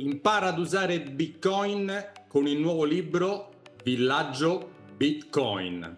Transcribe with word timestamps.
Impara 0.00 0.46
ad 0.46 0.58
usare 0.60 1.00
Bitcoin 1.00 1.92
con 2.28 2.46
il 2.46 2.60
nuovo 2.60 2.84
libro 2.84 3.62
Villaggio 3.82 4.70
Bitcoin. 4.96 5.92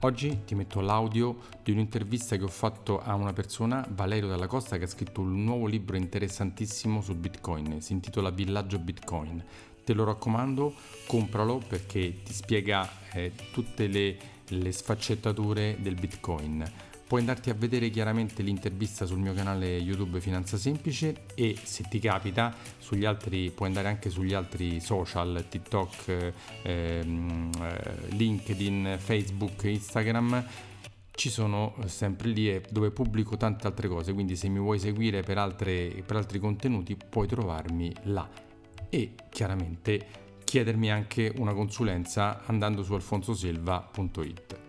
Oggi 0.00 0.40
ti 0.44 0.54
metto 0.54 0.80
l'audio 0.80 1.38
di 1.62 1.70
un'intervista 1.70 2.36
che 2.36 2.44
ho 2.44 2.48
fatto 2.48 3.00
a 3.00 3.14
una 3.14 3.32
persona, 3.32 3.86
Valerio 3.88 4.28
Dalla 4.28 4.46
Costa, 4.46 4.76
che 4.76 4.84
ha 4.84 4.88
scritto 4.88 5.22
un 5.22 5.44
nuovo 5.44 5.66
libro 5.66 5.96
interessantissimo 5.96 7.00
su 7.00 7.16
Bitcoin, 7.16 7.80
si 7.80 7.94
intitola 7.94 8.28
Villaggio 8.28 8.78
Bitcoin. 8.78 9.42
Te 9.82 9.94
lo 9.94 10.04
raccomando, 10.04 10.74
compralo 11.06 11.62
perché 11.66 12.22
ti 12.22 12.34
spiega 12.34 12.86
eh, 13.14 13.32
tutte 13.50 13.86
le, 13.86 14.18
le 14.46 14.72
sfaccettature 14.72 15.78
del 15.80 15.94
Bitcoin 15.94 16.70
Puoi 17.08 17.20
andarti 17.20 17.48
a 17.48 17.54
vedere 17.54 17.88
chiaramente 17.88 18.42
l'intervista 18.42 19.06
sul 19.06 19.16
mio 19.16 19.32
canale 19.32 19.78
YouTube 19.78 20.20
Finanza 20.20 20.58
Semplice 20.58 21.22
e 21.34 21.56
se 21.62 21.84
ti 21.88 22.00
capita 22.00 22.54
sugli 22.76 23.06
altri, 23.06 23.50
puoi 23.50 23.68
andare 23.68 23.88
anche 23.88 24.10
sugli 24.10 24.34
altri 24.34 24.78
social, 24.78 25.46
TikTok, 25.48 26.32
ehm, 26.64 27.50
eh, 27.62 28.08
LinkedIn, 28.10 28.96
Facebook, 28.98 29.64
Instagram 29.64 30.44
ci 31.12 31.30
sono 31.30 31.74
sempre 31.86 32.28
lì 32.28 32.60
dove 32.68 32.90
pubblico 32.90 33.38
tante 33.38 33.66
altre 33.66 33.88
cose, 33.88 34.12
quindi 34.12 34.36
se 34.36 34.48
mi 34.48 34.58
vuoi 34.58 34.78
seguire 34.78 35.22
per, 35.22 35.38
altre, 35.38 36.02
per 36.04 36.16
altri 36.16 36.38
contenuti 36.38 36.94
puoi 36.94 37.26
trovarmi 37.26 37.90
là 38.02 38.28
e 38.90 39.14
chiaramente 39.30 40.06
chiedermi 40.44 40.92
anche 40.92 41.32
una 41.38 41.54
consulenza 41.54 42.44
andando 42.44 42.82
su 42.82 42.92
alfonsoselva.it. 42.92 44.67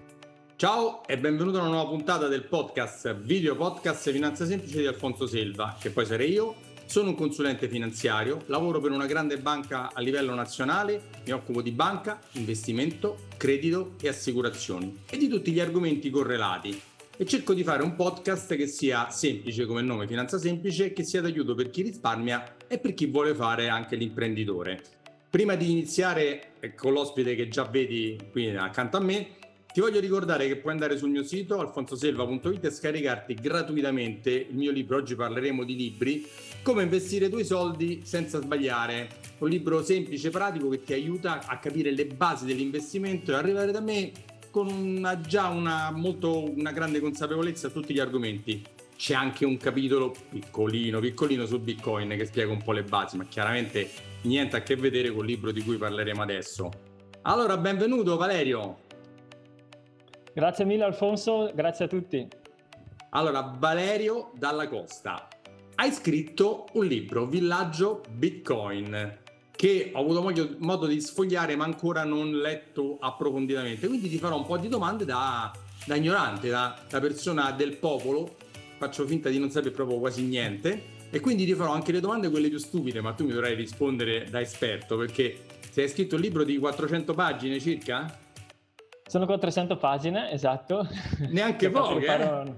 Ciao 0.59 1.07
e 1.07 1.17
benvenuto 1.17 1.57
a 1.57 1.61
una 1.61 1.69
nuova 1.69 1.89
puntata 1.89 2.27
del 2.27 2.43
podcast 2.43 3.15
Video 3.15 3.55
Podcast 3.55 4.11
Finanza 4.11 4.45
Semplice 4.45 4.79
di 4.79 4.87
Alfonso 4.87 5.25
Selva, 5.25 5.77
che 5.79 5.89
poi 5.89 6.05
sarei 6.05 6.33
io. 6.33 6.53
Sono 6.83 7.11
un 7.11 7.15
consulente 7.15 7.69
finanziario, 7.69 8.41
lavoro 8.47 8.81
per 8.81 8.91
una 8.91 9.05
grande 9.05 9.37
banca 9.37 9.89
a 9.93 10.01
livello 10.01 10.33
nazionale, 10.33 11.03
mi 11.23 11.31
occupo 11.31 11.61
di 11.61 11.71
banca, 11.71 12.19
investimento, 12.33 13.19
credito 13.37 13.93
e 14.01 14.09
assicurazioni 14.09 15.03
e 15.09 15.15
di 15.15 15.29
tutti 15.29 15.53
gli 15.53 15.61
argomenti 15.61 16.09
correlati 16.09 16.77
e 17.15 17.25
cerco 17.25 17.53
di 17.53 17.63
fare 17.63 17.81
un 17.81 17.95
podcast 17.95 18.53
che 18.57 18.67
sia 18.67 19.09
semplice 19.11 19.65
come 19.65 19.79
il 19.79 19.85
nome 19.85 20.07
Finanza 20.07 20.37
Semplice, 20.37 20.91
che 20.91 21.05
sia 21.05 21.21
d'aiuto 21.21 21.55
per 21.55 21.69
chi 21.69 21.83
risparmia 21.83 22.57
e 22.67 22.79
per 22.79 22.93
chi 22.93 23.05
vuole 23.05 23.33
fare 23.33 23.69
anche 23.69 23.95
l'imprenditore. 23.95 24.81
Prima 25.29 25.55
di 25.55 25.71
iniziare 25.71 26.55
eh, 26.59 26.75
con 26.75 26.91
l'ospite 26.91 27.35
che 27.35 27.47
già 27.47 27.63
vedi 27.63 28.17
qui 28.31 28.49
accanto 28.49 28.97
a 28.97 28.99
me, 28.99 29.37
ti 29.71 29.81
voglio 29.81 29.99
ricordare 29.99 30.47
che 30.47 30.55
puoi 30.55 30.73
andare 30.73 30.97
sul 30.97 31.09
mio 31.09 31.23
sito 31.23 31.59
alfonsoselva.it 31.59 32.65
e 32.65 32.71
scaricarti 32.71 33.35
gratuitamente 33.35 34.31
il 34.31 34.55
mio 34.55 34.71
libro. 34.71 34.97
Oggi 34.97 35.15
parleremo 35.15 35.63
di 35.63 35.75
libri. 35.75 36.27
Come 36.63 36.83
investire 36.83 37.27
i 37.27 37.29
tuoi 37.29 37.45
soldi 37.45 38.01
senza 38.03 38.41
sbagliare. 38.41 39.09
Un 39.37 39.49
libro 39.49 39.83
semplice, 39.83 40.31
pratico 40.31 40.69
che 40.69 40.83
ti 40.83 40.93
aiuta 40.93 41.45
a 41.45 41.59
capire 41.59 41.91
le 41.91 42.07
basi 42.07 42.45
dell'investimento 42.45 43.31
e 43.31 43.35
arrivare 43.35 43.71
da 43.71 43.79
me 43.79 44.11
con 44.49 44.67
una, 44.67 45.21
già 45.21 45.49
una, 45.49 45.91
molto, 45.91 46.51
una 46.51 46.71
grande 46.71 46.99
consapevolezza 46.99 47.67
a 47.67 47.69
tutti 47.69 47.93
gli 47.93 47.99
argomenti. 47.99 48.63
C'è 48.97 49.13
anche 49.13 49.45
un 49.45 49.57
capitolo 49.57 50.13
piccolino, 50.29 50.99
piccolino 50.99 51.45
su 51.45 51.59
Bitcoin 51.59 52.09
che 52.17 52.25
spiega 52.25 52.51
un 52.51 52.63
po' 52.63 52.71
le 52.71 52.83
basi, 52.83 53.17
ma 53.17 53.25
chiaramente 53.25 53.87
niente 54.23 54.55
a 54.55 54.63
che 54.63 54.75
vedere 54.75 55.11
col 55.11 55.27
libro 55.27 55.51
di 55.51 55.61
cui 55.61 55.77
parleremo 55.77 56.23
adesso. 56.23 56.69
Allora, 57.21 57.55
benvenuto 57.55 58.17
Valerio. 58.17 58.87
Grazie 60.33 60.63
mille 60.65 60.83
Alfonso, 60.83 61.51
grazie 61.53 61.85
a 61.85 61.87
tutti. 61.87 62.27
Allora, 63.11 63.55
Valerio 63.57 64.31
Dalla 64.35 64.67
Costa, 64.67 65.27
hai 65.75 65.91
scritto 65.91 66.67
un 66.73 66.85
libro, 66.85 67.25
Villaggio 67.25 68.03
Bitcoin, 68.11 69.17
che 69.51 69.91
ho 69.93 69.99
avuto 69.99 70.55
modo, 70.59 70.85
di 70.85 71.01
sfogliare 71.01 71.55
ma 71.55 71.63
ancora 71.63 72.03
non 72.03 72.37
letto 72.37 72.97
approfonditamente, 72.99 73.87
quindi 73.87 74.07
ti 74.07 74.17
farò 74.17 74.37
un 74.37 74.45
po' 74.45 74.57
di 74.57 74.67
domande 74.67 75.05
da, 75.05 75.51
da 75.85 75.95
ignorante, 75.95 76.49
da, 76.49 76.77
da 76.87 76.99
persona 76.99 77.51
del 77.51 77.77
popolo, 77.77 78.35
faccio 78.77 79.07
finta 79.07 79.29
di 79.29 79.39
non 79.39 79.49
sapere 79.49 79.71
proprio 79.71 79.97
quasi 79.97 80.23
niente 80.23 80.97
e 81.09 81.19
quindi 81.19 81.45
ti 81.45 81.55
farò 81.55 81.71
anche 81.71 81.91
le 81.91 81.99
domande 81.99 82.29
quelle 82.29 82.49
più 82.49 82.59
stupide, 82.59 83.01
ma 83.01 83.13
tu 83.13 83.25
mi 83.25 83.31
dovrai 83.31 83.55
rispondere 83.55 84.27
da 84.29 84.39
esperto 84.39 84.95
perché 84.95 85.45
se 85.71 85.81
hai 85.81 85.89
scritto 85.89 86.15
un 86.15 86.21
libro 86.21 86.43
di 86.43 86.57
400 86.57 87.13
pagine 87.15 87.59
circa? 87.59 88.27
Sono 89.09 89.25
400 89.25 89.75
pagine, 89.77 90.31
esatto. 90.31 90.87
Neanche 91.31 91.71
poche. 91.71 92.05
Eh? 92.05 92.53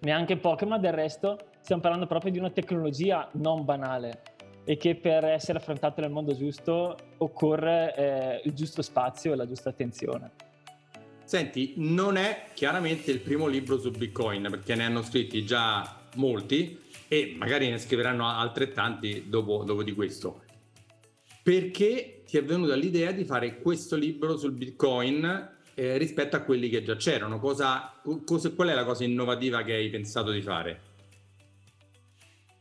Neanche 0.00 0.40
ma 0.66 0.78
del 0.78 0.92
resto 0.92 1.38
stiamo 1.60 1.80
parlando 1.80 2.08
proprio 2.08 2.32
di 2.32 2.38
una 2.38 2.50
tecnologia 2.50 3.28
non 3.34 3.64
banale 3.64 4.22
e 4.64 4.76
che 4.76 4.96
per 4.96 5.24
essere 5.26 5.58
affrontata 5.58 6.00
nel 6.00 6.10
mondo 6.10 6.34
giusto 6.34 6.96
occorre 7.18 7.94
eh, 7.94 8.40
il 8.46 8.52
giusto 8.52 8.82
spazio 8.82 9.32
e 9.32 9.36
la 9.36 9.46
giusta 9.46 9.68
attenzione. 9.68 10.32
Senti, 11.22 11.74
non 11.76 12.16
è 12.16 12.46
chiaramente 12.52 13.12
il 13.12 13.20
primo 13.20 13.46
libro 13.46 13.78
su 13.78 13.92
Bitcoin 13.92 14.48
perché 14.50 14.74
ne 14.74 14.86
hanno 14.86 15.02
scritti 15.02 15.44
già 15.44 16.00
molti 16.16 16.80
e 17.06 17.36
magari 17.38 17.70
ne 17.70 17.78
scriveranno 17.78 18.26
altrettanti 18.26 19.28
dopo, 19.28 19.62
dopo 19.62 19.84
di 19.84 19.92
questo. 19.92 20.42
Perché 21.44 22.24
ti 22.26 22.38
è 22.38 22.42
venuta 22.42 22.74
l'idea 22.74 23.12
di 23.12 23.24
fare 23.24 23.60
questo 23.60 23.94
libro 23.94 24.36
sul 24.36 24.50
Bitcoin 24.50 25.58
eh, 25.80 25.96
rispetto 25.96 26.36
a 26.36 26.40
quelli 26.40 26.68
che 26.68 26.82
già 26.82 26.94
c'erano. 26.96 27.38
Cosa, 27.38 27.94
cosa, 28.26 28.52
qual 28.52 28.68
è 28.68 28.74
la 28.74 28.84
cosa 28.84 29.02
innovativa 29.02 29.62
che 29.62 29.72
hai 29.72 29.88
pensato 29.88 30.30
di 30.30 30.42
fare? 30.42 30.80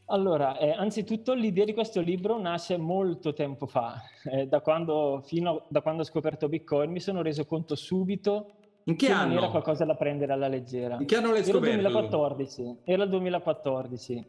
Allora, 0.05 0.57
eh, 0.57 0.71
anzitutto 0.71 1.33
l'idea 1.33 1.65
di 1.65 1.73
questo 1.73 1.99
libro 1.99 2.39
nasce 2.39 2.77
molto 2.77 3.33
tempo 3.33 3.67
fa, 3.67 4.01
eh, 4.31 4.47
da, 4.47 4.61
quando, 4.61 5.21
fino, 5.25 5.65
da 5.67 5.81
quando 5.81 6.03
ho 6.03 6.05
scoperto 6.05 6.47
Bitcoin 6.47 6.91
mi 6.91 7.01
sono 7.01 7.21
reso 7.21 7.45
conto 7.45 7.75
subito 7.75 8.53
in 8.85 8.95
che, 8.95 9.07
che 9.07 9.11
anno? 9.11 9.33
non 9.33 9.37
era 9.43 9.49
qualcosa 9.49 9.83
da 9.83 9.95
prendere 9.95 10.31
alla 10.31 10.47
leggera. 10.47 10.95
In 10.97 11.05
che 11.05 11.17
anno 11.17 11.33
l'hai 11.33 11.43
scoperto? 11.43 11.67
Era 11.67 11.75
il 11.75 11.81
2014, 11.81 12.77
era 12.85 13.03
il 13.03 13.09
2014. 13.09 14.25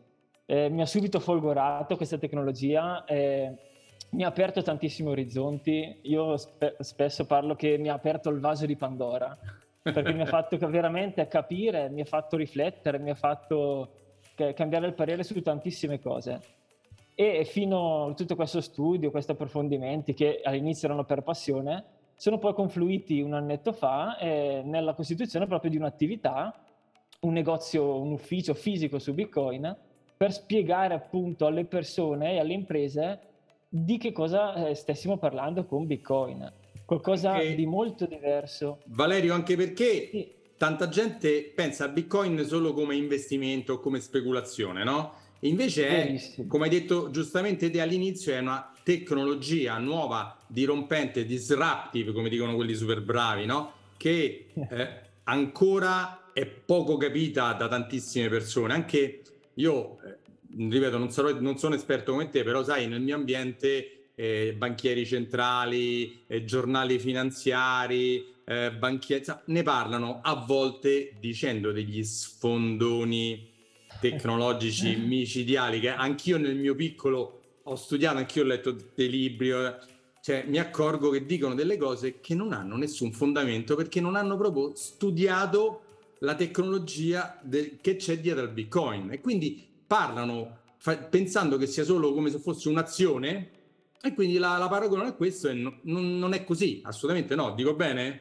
Eh, 0.47 0.69
mi 0.69 0.83
ha 0.83 0.87
subito 0.87 1.21
folgorato 1.21 1.95
questa 1.95 2.19
tecnologia 2.19 3.05
eh, 3.05 3.57
mi 4.11 4.25
ha 4.25 4.29
aperto 4.29 4.63
tantissimi 4.63 5.11
orizzonti. 5.11 6.01
Io 6.03 6.37
spe- 6.37 6.77
spesso 6.81 7.27
parlo 7.27 7.55
che 7.55 7.79
mi 7.79 7.89
ha 7.89 7.95
aperto 7.95 8.31
il 8.31 8.41
vaso 8.41 8.67
di 8.67 8.77
Pandora, 8.77 9.37
perché 9.83 10.13
mi 10.13 10.23
ha 10.23 10.27
fatto 10.27 10.57
veramente 10.69 11.27
capire, 11.29 11.89
mi 11.89 12.01
ha 12.01 12.05
fatto 12.05 12.37
riflettere, 12.37 12.99
mi 12.99 13.11
ha 13.11 13.15
fatto 13.15 13.93
cambiare 14.55 14.87
il 14.87 14.95
parere 14.95 15.23
su 15.23 15.41
tantissime 15.43 16.01
cose. 16.01 16.41
E 17.15 17.45
fino 17.45 18.07
a 18.07 18.15
tutto 18.15 18.35
questo 18.35 18.61
studio, 18.61 19.11
questi 19.11 19.33
approfondimenti 19.33 20.15
che 20.15 20.41
all'inizio 20.43 20.89
erano 20.89 21.05
per 21.05 21.23
passione, 21.23 21.85
sono 22.17 22.39
poi 22.39 22.55
confluiti 22.55 23.21
un 23.21 23.35
annetto 23.35 23.73
fa 23.73 24.19
eh, 24.19 24.63
nella 24.65 24.95
costituzione 24.95 25.47
proprio 25.47 25.71
di 25.71 25.77
un'attività, 25.77 26.55
un 27.21 27.33
negozio, 27.33 27.99
un 27.99 28.13
ufficio 28.13 28.55
fisico 28.55 28.99
su 28.99 29.13
Bitcoin, 29.13 29.77
per 30.17 30.33
spiegare 30.33 30.95
appunto 30.95 31.47
alle 31.47 31.65
persone 31.65 32.35
e 32.35 32.39
alle 32.39 32.53
imprese 32.53 33.21
di 33.73 33.99
che 33.99 34.11
cosa 34.11 34.69
eh, 34.69 34.75
stessimo 34.75 35.17
parlando 35.17 35.65
con 35.65 35.87
Bitcoin. 35.87 36.53
Qualcosa 36.85 37.35
perché, 37.35 37.55
di 37.55 37.67
molto 37.67 38.05
diverso. 38.05 38.81
Valerio, 38.87 39.33
anche 39.33 39.55
perché 39.55 40.09
sì. 40.11 40.33
tanta 40.57 40.89
gente 40.89 41.53
pensa 41.55 41.85
a 41.85 41.89
Bitcoin 41.89 42.45
solo 42.45 42.75
come 42.75 42.97
investimento 42.97 43.75
o 43.75 43.79
come 43.79 44.01
speculazione, 44.01 44.83
no? 44.83 45.15
E 45.39 45.49
invece 45.49 45.89
è, 45.89 46.47
come 46.49 46.65
hai 46.65 46.71
detto 46.71 47.11
giustamente 47.11 47.71
te 47.71 47.81
all'inizio, 47.81 48.35
è 48.35 48.41
una 48.41 48.73
tecnologia 48.83 49.79
nuova, 49.79 50.37
dirompente, 50.49 51.25
disruptive, 51.25 52.13
come 52.13 52.29
dicono 52.29 52.57
quelli 52.57 52.75
super 52.75 53.01
bravi, 53.01 53.47
no? 53.47 53.73
Che 53.97 54.47
eh, 54.53 54.89
ancora 55.25 56.33
è 56.33 56.45
poco 56.45 56.97
capita 56.97 57.53
da 57.53 57.69
tantissime 57.69 58.29
persone. 58.29 58.75
Anche 58.75 59.23
io 59.55 59.99
eh, 60.03 60.17
ripeto, 60.57 60.99
non, 60.99 61.11
sarò, 61.11 61.39
non 61.41 61.59
sono 61.59 61.75
esperto 61.75 62.13
come 62.13 62.29
te, 62.29 62.43
però 62.43 62.63
sai, 62.63 62.89
nel 62.89 63.01
mio 63.01 63.17
ambiente 63.17 64.09
eh, 64.15 64.55
banchieri 64.57 65.07
centrali, 65.07 66.25
eh, 66.27 66.45
giornali 66.45 66.99
finanziari, 66.99 68.27
eh, 68.45 68.73
banchieri, 68.73 69.25
ne 69.47 69.63
parlano 69.63 70.21
a 70.23 70.35
volte 70.35 71.15
dicendo 71.19 71.73
degli 71.73 72.03
sfondoni 72.03 73.49
tecnologici 74.01 74.97
micidiali 74.97 75.81
che 75.81 75.91
anch'io 75.91 76.39
nel 76.39 76.57
mio 76.57 76.75
piccolo 76.75 77.41
ho 77.63 77.77
studiato, 77.77 78.19
anch'io 78.19 78.43
ho 78.43 78.47
letto 78.47 78.77
dei 78.95 79.11
libri, 79.11 79.51
cioè 80.23 80.45
mi 80.47 80.59
accorgo 80.59 81.11
che 81.11 81.25
dicono 81.25 81.55
delle 81.55 81.77
cose 81.77 82.21
che 82.21 82.35
non 82.35 82.53
hanno 82.53 82.77
nessun 82.77 83.13
fondamento 83.13 83.75
perché 83.77 84.01
non 84.01 84.17
hanno 84.17 84.37
proprio 84.37 84.75
studiato 84.75 85.83
la 86.21 86.35
tecnologia 86.35 87.39
del, 87.43 87.79
che 87.81 87.97
c'è 87.97 88.19
dietro 88.19 88.43
al 88.43 88.51
Bitcoin. 88.51 89.13
E 89.13 89.21
quindi 89.21 89.69
parlano 89.91 90.59
fa- 90.77 90.99
pensando 90.99 91.57
che 91.57 91.67
sia 91.67 91.83
solo 91.83 92.15
come 92.15 92.31
se 92.31 92.39
fosse 92.39 92.69
un'azione 92.69 93.51
e 94.01 94.15
quindi 94.15 94.39
la, 94.39 94.57
la 94.57 94.69
paragonano 94.69 95.09
a 95.09 95.15
questo 95.15 95.49
e 95.49 95.55
no, 95.55 95.81
non, 95.83 96.33
è 96.33 96.45
così, 96.45 96.81
assolutamente 96.85 97.35
no, 97.35 97.55
dico 97.55 97.75
bene? 97.75 98.21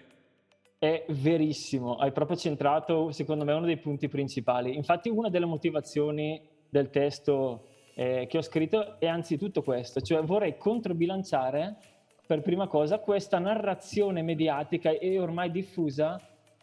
È 0.80 1.06
verissimo, 1.10 1.98
hai 1.98 2.12
proprio 2.12 2.38
centrato 2.38 3.12
secondo 3.12 3.45
me 3.45 3.54
uno 3.54 3.68
dei 3.68 3.77
punti 3.77 4.07
principali. 4.07 4.75
Infatti 4.75 5.10
una 5.10 5.30
delle 5.30 5.45
motivazioni 5.45 6.42
del 6.68 6.89
testo 6.89 7.68
eh, 7.94 8.25
che 8.27 8.38
ho 8.39 8.42
scritto 8.42 9.00
è 9.00 9.06
anzitutto 9.06 9.62
questo, 9.62 10.01
cioè 10.01 10.24
vorrei 10.24 10.57
controbilanciare 10.57 11.77
per 12.25 12.42
prima 12.42 12.65
cosa 12.65 12.98
questa 12.98 13.38
narrazione 13.38 14.24
mediatica 14.24 14.89
e 14.89 15.19
ormai 15.19 15.51
diffusa 15.51 16.19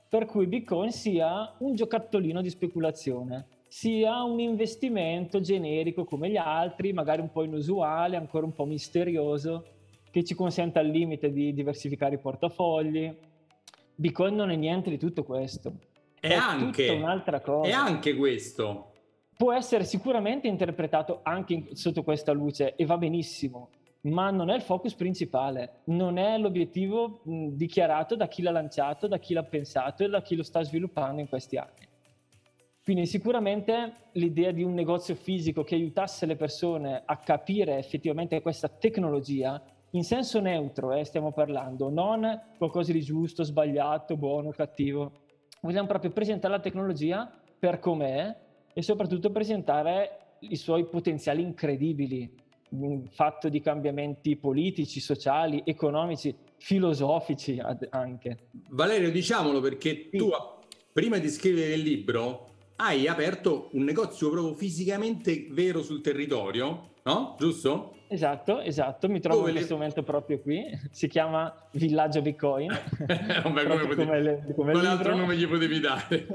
per 0.09 0.27
cui 0.27 0.49
Bitcoin 0.49 0.91
sia 0.91 1.55
un 1.59 1.77
giocattolino 1.77 2.41
di 2.41 2.51
speculazione, 2.51 3.47
sia 3.69 4.23
un 4.23 4.41
investimento 4.41 5.41
generico 5.41 6.05
come 6.05 6.31
gli 6.31 6.37
altri, 6.37 6.93
magari 6.93 7.21
un 7.21 7.31
po' 7.31 7.43
inusuale, 7.43 8.17
ancora 8.17 8.47
un 8.47 8.53
po' 8.53 8.65
misterioso, 8.65 9.65
che 10.11 10.25
ci 10.25 10.35
consente 10.35 10.79
al 10.79 10.87
limite 10.87 11.31
di 11.31 11.53
diversificare 11.53 12.15
i 12.15 12.19
portafogli. 12.19 13.15
Bitcoin 13.95 14.35
non 14.35 14.51
è 14.51 14.57
niente 14.57 14.91
di 14.91 14.99
tutto 14.99 15.25
questo. 15.25 15.75
È, 16.19 16.29
è 16.29 16.35
anche 16.35 16.89
un'altra 16.91 17.41
cosa. 17.41 17.69
È 17.69 17.73
anche 17.73 18.15
questo. 18.15 18.93
Può 19.37 19.53
essere 19.53 19.85
sicuramente 19.85 20.49
interpretato 20.49 21.21
anche 21.23 21.53
in, 21.53 21.67
sotto 21.77 22.03
questa 22.03 22.33
luce 22.33 22.75
e 22.75 22.87
va 22.87 22.97
benissimo, 22.97 23.71
ma 24.03 24.31
non 24.31 24.49
è 24.49 24.55
il 24.55 24.63
focus 24.63 24.95
principale, 24.95 25.81
non 25.85 26.17
è 26.17 26.39
l'obiettivo 26.39 27.21
mh, 27.25 27.49
dichiarato 27.49 28.17
da 28.17 28.29
chi 28.29 28.41
l'ha 28.41 28.51
lanciato, 28.51 29.07
da 29.07 29.19
chi 29.19 29.35
l'ha 29.35 29.43
pensato 29.43 30.05
e 30.05 30.09
da 30.09 30.23
chi 30.23 30.37
lo 30.37 30.43
sta 30.43 30.63
sviluppando 30.63 31.21
in 31.21 31.29
questi 31.29 31.59
anni. 31.59 31.87
Quindi 32.87 33.07
sicuramente 33.07 33.95
l'idea 34.13 34.53
di 34.53 34.63
un 34.63 34.73
negozio 34.73 35.17
fisico 35.17 35.65
che 35.65 35.75
aiutasse 35.75 36.25
le 36.25 36.37
persone 36.37 37.03
a 37.05 37.17
capire 37.17 37.79
effettivamente 37.79 38.41
questa 38.41 38.69
tecnologia 38.69 39.61
in 39.91 40.05
senso 40.05 40.39
neutro, 40.39 40.93
eh, 40.93 41.03
stiamo 41.03 41.33
parlando, 41.33 41.91
non 41.91 42.43
qualcosa 42.57 42.93
di 42.93 43.03
giusto, 43.03 43.43
sbagliato, 43.43 44.17
buono, 44.17 44.51
cattivo. 44.51 45.23
Vogliamo 45.63 45.89
proprio 45.89 46.13
presentare 46.13 46.55
la 46.55 46.61
tecnologia 46.61 47.29
per 47.59 47.81
com'è 47.81 48.37
e 48.73 48.83
soprattutto 48.83 49.33
presentare 49.33 50.37
i 50.43 50.55
suoi 50.55 50.87
potenziali 50.87 51.43
incredibili, 51.43 52.33
fatto 53.11 53.49
di 53.49 53.61
cambiamenti 53.61 54.37
politici, 54.37 55.01
sociali, 55.01 55.61
economici, 55.65 56.33
filosofici 56.59 57.61
anche. 57.91 58.51
Valerio, 58.69 59.11
diciamolo 59.11 59.59
perché 59.59 60.07
sì. 60.09 60.19
tu 60.19 60.31
prima 60.93 61.19
di 61.19 61.29
scrivere 61.29 61.73
il 61.73 61.81
libro 61.81 62.55
hai 62.77 63.07
aperto 63.07 63.69
un 63.73 63.85
negozio 63.85 64.31
proprio 64.31 64.55
fisicamente 64.55 65.47
vero 65.51 65.83
sul 65.83 66.01
territorio, 66.01 66.91
no? 67.05 67.37
Giusto? 67.39 67.95
Esatto, 68.09 68.61
esatto, 68.61 69.09
mi 69.09 69.19
trovo 69.19 69.39
Dove 69.39 69.51
in 69.51 69.57
questo 69.57 69.75
le... 69.75 69.81
momento 69.81 70.03
proprio 70.03 70.39
qui, 70.41 70.65
si 70.93 71.09
chiama 71.09 71.53
Villaggio 71.73 72.23
Bitcoin. 72.23 72.69
Vabbè, 73.43 73.43
come, 73.67 73.87
potevi... 73.87 73.95
come, 73.95 74.23
le, 74.23 74.53
come 74.55 74.87
altro 74.87 75.17
nome 75.17 75.37
gli 75.37 75.47
potevi 75.47 75.81
dare? 75.81 76.27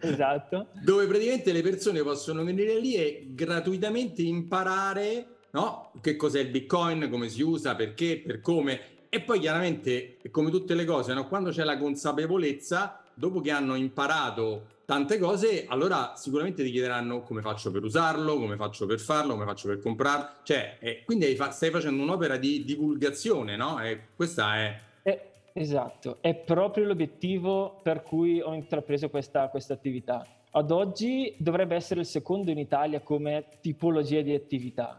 esatto. 0.00 0.68
Dove 0.82 1.06
praticamente 1.06 1.52
le 1.52 1.62
persone 1.62 2.02
possono 2.02 2.44
venire 2.44 2.78
lì 2.78 2.94
e 2.94 3.28
gratuitamente 3.30 4.22
imparare 4.22 5.36
no? 5.50 5.92
Che 6.00 6.16
cos'è 6.16 6.40
il 6.40 6.48
Bitcoin, 6.48 7.08
come 7.10 7.28
si 7.28 7.42
usa, 7.42 7.74
perché, 7.74 8.22
per 8.24 8.40
come. 8.40 8.80
E 9.08 9.20
poi 9.20 9.40
chiaramente, 9.40 10.18
come 10.30 10.50
tutte 10.50 10.74
le 10.74 10.84
cose, 10.84 11.14
no? 11.14 11.26
quando 11.28 11.50
c'è 11.50 11.64
la 11.64 11.78
consapevolezza, 11.78 13.00
dopo 13.14 13.40
che 13.40 13.50
hanno 13.50 13.74
imparato 13.74 14.76
tante 14.88 15.18
cose, 15.18 15.66
allora 15.68 16.14
sicuramente 16.16 16.64
ti 16.64 16.70
chiederanno 16.70 17.20
come 17.20 17.42
faccio 17.42 17.70
per 17.70 17.84
usarlo, 17.84 18.38
come 18.38 18.56
faccio 18.56 18.86
per 18.86 18.98
farlo, 18.98 19.34
come 19.34 19.44
faccio 19.44 19.68
per 19.68 19.80
comprarlo. 19.80 20.36
Cioè, 20.42 20.78
eh, 20.80 21.02
quindi 21.04 21.36
fa- 21.36 21.50
stai 21.50 21.68
facendo 21.68 22.02
un'opera 22.02 22.38
di 22.38 22.64
divulgazione, 22.64 23.54
no? 23.54 23.78
E 23.82 24.00
questa 24.16 24.56
è... 24.56 24.80
Eh, 25.02 25.20
esatto, 25.52 26.16
è 26.22 26.34
proprio 26.34 26.86
l'obiettivo 26.86 27.80
per 27.82 28.02
cui 28.02 28.40
ho 28.40 28.54
intrapreso 28.54 29.10
questa, 29.10 29.48
questa 29.48 29.74
attività. 29.74 30.26
Ad 30.52 30.70
oggi 30.70 31.34
dovrebbe 31.36 31.74
essere 31.76 32.00
il 32.00 32.06
secondo 32.06 32.50
in 32.50 32.56
Italia 32.56 33.00
come 33.00 33.44
tipologia 33.60 34.22
di 34.22 34.32
attività. 34.32 34.98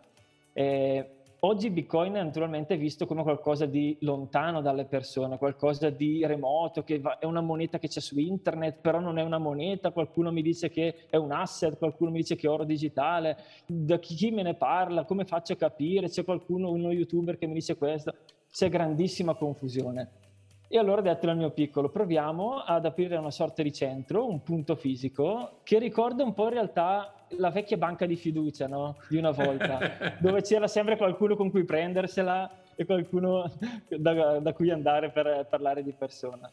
Eh, 0.54 1.10
oggi 1.42 1.70
Bitcoin 1.70 2.14
è 2.14 2.24
naturalmente 2.24 2.76
visto 2.78 3.06
come 3.06 3.24
qualcosa 3.24 3.66
di 3.66 3.98
lontano 4.02 4.62
dalle 4.62 4.86
persone, 4.86 5.38
qualcosa 5.38 5.90
di 5.90 6.26
remoto, 6.26 6.84
che 6.84 7.00
va, 7.00 7.18
è 7.18 7.26
una 7.26 7.42
moneta 7.42 7.80
che 7.80 7.88
c'è 7.88 8.00
su 8.00 8.20
internet, 8.20 8.80
però 8.82 9.00
non 9.00 9.18
è 9.18 9.22
una 9.22 9.38
moneta, 9.38 9.92
qualcuno 9.92 10.32
mi 10.32 10.42
dice 10.42 10.70
che 10.70 11.06
è 11.10 11.16
un 11.16 11.32
asset, 11.32 11.78
qualcuno 11.78 12.12
mi 12.12 12.20
dice 12.20 12.36
che 12.36 12.48
è 12.48 12.50
oro 12.50 12.64
digitale, 12.64 13.38
da 13.66 14.00
chi, 14.00 14.16
chi 14.16 14.32
me 14.32 14.44
ne 14.44 14.56
parla, 14.56 15.06
come 15.06 15.26
faccio 15.26 15.54
a 15.54 15.58
capire, 15.58 16.10
c'è 16.10 16.24
qualcuno, 16.24 16.72
uno 16.72 16.92
youtuber 16.92 17.38
che 17.38 17.48
mi 17.48 17.54
dice 17.54 17.78
questo, 17.78 18.14
c'è 18.52 18.70
grandissima 18.70 19.36
confusione. 19.36 20.29
E 20.72 20.78
allora 20.78 21.00
ho 21.00 21.04
detto 21.04 21.28
al 21.28 21.36
mio 21.36 21.50
piccolo, 21.50 21.90
proviamo 21.90 22.58
ad 22.58 22.86
aprire 22.86 23.18
una 23.18 23.32
sorta 23.32 23.64
di 23.64 23.74
centro, 23.74 24.30
un 24.30 24.44
punto 24.44 24.76
fisico, 24.76 25.62
che 25.64 25.80
ricorda 25.80 26.24
un 26.24 26.36
po' 26.36 26.44
in 26.44 26.52
realtà 26.52 27.26
la 27.38 27.50
vecchia 27.50 27.76
banca 27.76 28.06
di 28.06 28.16
fiducia 28.16 28.68
no? 28.68 28.98
di 29.10 29.18
una 29.18 29.32
volta, 29.32 29.80
dove 30.22 30.44
c'era 30.44 30.68
sempre 30.68 30.96
qualcuno 30.96 31.36
con 31.36 31.50
cui 31.50 31.64
prendersela 31.64 32.52
e 32.76 32.86
qualcuno 32.86 33.52
da, 33.88 34.38
da 34.38 34.54
cui 34.54 34.70
andare 34.70 35.10
per 35.10 35.48
parlare 35.50 35.82
di 35.82 35.92
persona. 35.92 36.52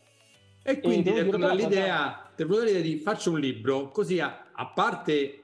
E 0.62 0.80
quindi 0.80 1.10
ti 1.10 1.18
è 1.18 1.22
venuta 1.22 1.52
l'idea, 1.52 2.30
di 2.34 2.96
faccio 2.96 3.32
un 3.32 3.38
libro, 3.38 3.90
così 3.90 4.18
a, 4.18 4.46
a 4.50 4.66
parte 4.68 5.42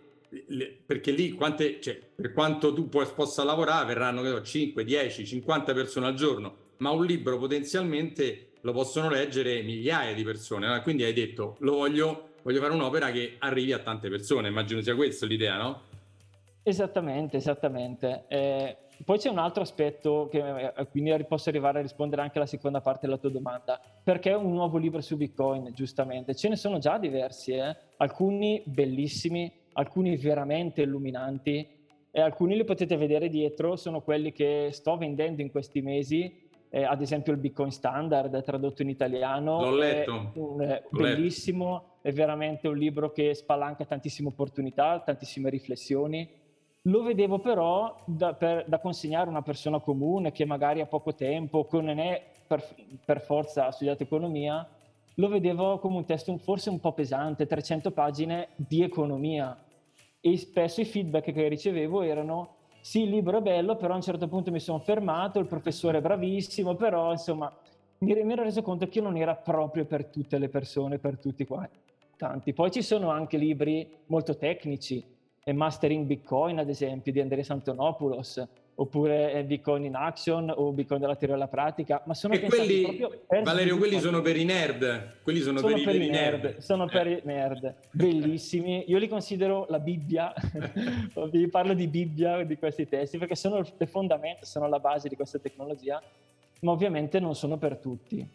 perché 0.86 1.10
lì 1.10 1.32
quante, 1.32 1.78
cioè, 1.78 2.00
per 2.14 2.32
quanto 2.32 2.72
tu 2.72 2.88
puoi, 2.88 3.06
possa 3.14 3.44
lavorare 3.44 3.88
verranno 3.88 4.24
so, 4.24 4.40
5, 4.40 4.82
10, 4.82 5.26
50 5.26 5.74
persone 5.74 6.06
al 6.06 6.14
giorno, 6.14 6.54
ma 6.78 6.90
un 6.90 7.04
libro 7.04 7.36
potenzialmente 7.36 8.46
lo 8.62 8.72
possono 8.72 9.08
leggere 9.08 9.62
migliaia 9.62 10.14
di 10.14 10.22
persone. 10.24 10.66
No? 10.66 10.80
Quindi 10.82 11.04
hai 11.04 11.12
detto, 11.12 11.56
lo 11.60 11.74
voglio, 11.74 12.30
voglio 12.42 12.60
fare 12.60 12.72
un'opera 12.72 13.10
che 13.10 13.36
arrivi 13.38 13.72
a 13.72 13.78
tante 13.78 14.08
persone. 14.08 14.48
Immagino 14.48 14.80
sia 14.80 14.94
questa 14.94 15.26
l'idea, 15.26 15.56
no? 15.56 15.82
Esattamente, 16.62 17.36
esattamente. 17.38 18.24
Eh, 18.28 18.76
poi 19.04 19.18
c'è 19.18 19.28
un 19.28 19.38
altro 19.38 19.62
aspetto 19.62 20.28
che 20.30 20.72
eh, 20.76 20.86
quindi 20.88 21.24
posso 21.24 21.48
arrivare 21.48 21.80
a 21.80 21.82
rispondere 21.82 22.22
anche 22.22 22.38
alla 22.38 22.46
seconda 22.46 22.80
parte 22.80 23.06
della 23.06 23.18
tua 23.18 23.30
domanda. 23.30 23.80
Perché 24.02 24.32
un 24.32 24.52
nuovo 24.52 24.78
libro 24.78 25.00
su 25.00 25.16
Bitcoin, 25.16 25.72
giustamente? 25.74 26.36
Ce 26.36 26.48
ne 26.48 26.56
sono 26.56 26.78
già 26.78 26.98
diversi, 26.98 27.52
eh? 27.52 27.76
alcuni 27.96 28.62
bellissimi, 28.64 29.52
alcuni 29.72 30.16
veramente 30.16 30.82
illuminanti 30.82 31.80
e 32.12 32.20
alcuni 32.20 32.54
li 32.56 32.64
potete 32.64 32.96
vedere 32.96 33.28
dietro, 33.28 33.74
sono 33.74 34.02
quelli 34.02 34.32
che 34.32 34.68
sto 34.70 34.96
vendendo 34.96 35.40
in 35.40 35.50
questi 35.50 35.80
mesi 35.80 36.50
eh, 36.74 36.84
ad 36.84 37.02
esempio 37.02 37.34
il 37.34 37.38
Bitcoin 37.38 37.70
Standard 37.70 38.42
tradotto 38.42 38.80
in 38.80 38.88
italiano. 38.88 39.60
L'ho 39.60 39.76
letto. 39.76 40.32
È 40.34 40.38
un, 40.38 40.60
è 40.62 40.82
bellissimo, 40.88 41.72
letto. 41.74 42.08
è 42.08 42.12
veramente 42.12 42.66
un 42.66 42.78
libro 42.78 43.12
che 43.12 43.34
spalanca 43.34 43.84
tantissime 43.84 44.28
opportunità, 44.28 44.98
tantissime 45.04 45.50
riflessioni. 45.50 46.26
Lo 46.86 47.02
vedevo 47.02 47.40
però 47.40 47.94
da, 48.06 48.32
per, 48.32 48.64
da 48.66 48.78
consegnare 48.78 49.26
a 49.26 49.30
una 49.30 49.42
persona 49.42 49.80
comune 49.80 50.32
che 50.32 50.46
magari 50.46 50.80
ha 50.80 50.86
poco 50.86 51.14
tempo, 51.14 51.66
che 51.66 51.78
non 51.78 51.98
è 51.98 52.24
per, 52.46 52.64
per 53.04 53.20
forza 53.20 53.70
studiato 53.70 54.02
economia, 54.04 54.66
lo 55.16 55.28
vedevo 55.28 55.78
come 55.78 55.96
un 55.96 56.06
testo 56.06 56.34
forse 56.38 56.70
un 56.70 56.80
po' 56.80 56.94
pesante, 56.94 57.46
300 57.46 57.90
pagine 57.90 58.48
di 58.56 58.82
economia. 58.82 59.62
E 60.22 60.38
spesso 60.38 60.80
i 60.80 60.86
feedback 60.86 61.32
che 61.32 61.48
ricevevo 61.48 62.00
erano 62.00 62.60
sì, 62.84 63.02
il 63.02 63.10
libro 63.10 63.38
è 63.38 63.40
bello, 63.40 63.76
però 63.76 63.92
a 63.92 63.96
un 63.96 64.02
certo 64.02 64.26
punto 64.26 64.50
mi 64.50 64.58
sono 64.58 64.80
fermato, 64.80 65.38
il 65.38 65.46
professore 65.46 65.98
è 65.98 66.00
bravissimo, 66.00 66.74
però 66.74 67.12
insomma 67.12 67.50
mi, 67.98 68.12
mi 68.24 68.32
ero 68.32 68.42
reso 68.42 68.60
conto 68.60 68.88
che 68.88 69.00
non 69.00 69.16
era 69.16 69.36
proprio 69.36 69.84
per 69.84 70.06
tutte 70.06 70.36
le 70.36 70.48
persone, 70.48 70.98
per 70.98 71.16
tutti 71.16 71.46
qua. 71.46 71.68
Tanti. 72.16 72.52
Poi 72.52 72.72
ci 72.72 72.82
sono 72.82 73.10
anche 73.10 73.36
libri 73.36 73.88
molto 74.06 74.36
tecnici, 74.36 75.04
Mastering 75.44 76.06
Bitcoin 76.06 76.58
ad 76.58 76.68
esempio 76.68 77.12
di 77.12 77.20
Andrea 77.20 77.44
Antonopoulos, 77.46 78.44
oppure 78.74 79.44
Bitcoin 79.44 79.84
in 79.84 79.94
Action 79.94 80.52
o 80.54 80.72
Bitcoin 80.72 81.00
della 81.00 81.14
teoria 81.14 81.36
alla 81.36 81.48
pratica, 81.48 82.02
ma 82.06 82.14
sono 82.14 82.34
e 82.34 82.40
quelli, 82.40 83.06
Valerio, 83.42 83.76
quelli 83.76 84.00
sono 84.00 84.20
per 84.22 84.36
i 84.36 84.44
nerd, 84.44 85.18
quelli 85.22 85.40
sono, 85.40 85.58
sono 85.58 85.74
per, 85.74 85.84
per, 85.84 85.94
i 85.94 86.08
nerd. 86.08 86.42
nerd. 86.42 86.58
Sono 86.58 86.86
per 86.86 87.06
i 87.06 87.20
nerd, 87.24 87.74
bellissimi. 87.92 88.84
Io 88.88 88.98
li 88.98 89.08
considero 89.08 89.66
la 89.68 89.78
Bibbia, 89.78 90.32
vi 91.30 91.48
parlo 91.48 91.74
di 91.74 91.86
Bibbia 91.86 92.42
di 92.44 92.56
questi 92.56 92.88
testi 92.88 93.18
perché 93.18 93.34
sono 93.34 93.62
le 93.76 93.86
fondamenta, 93.86 94.46
sono 94.46 94.68
la 94.68 94.78
base 94.78 95.08
di 95.08 95.16
questa 95.16 95.38
tecnologia, 95.38 96.02
ma 96.60 96.70
ovviamente 96.70 97.20
non 97.20 97.34
sono 97.34 97.58
per 97.58 97.76
tutti. 97.76 98.26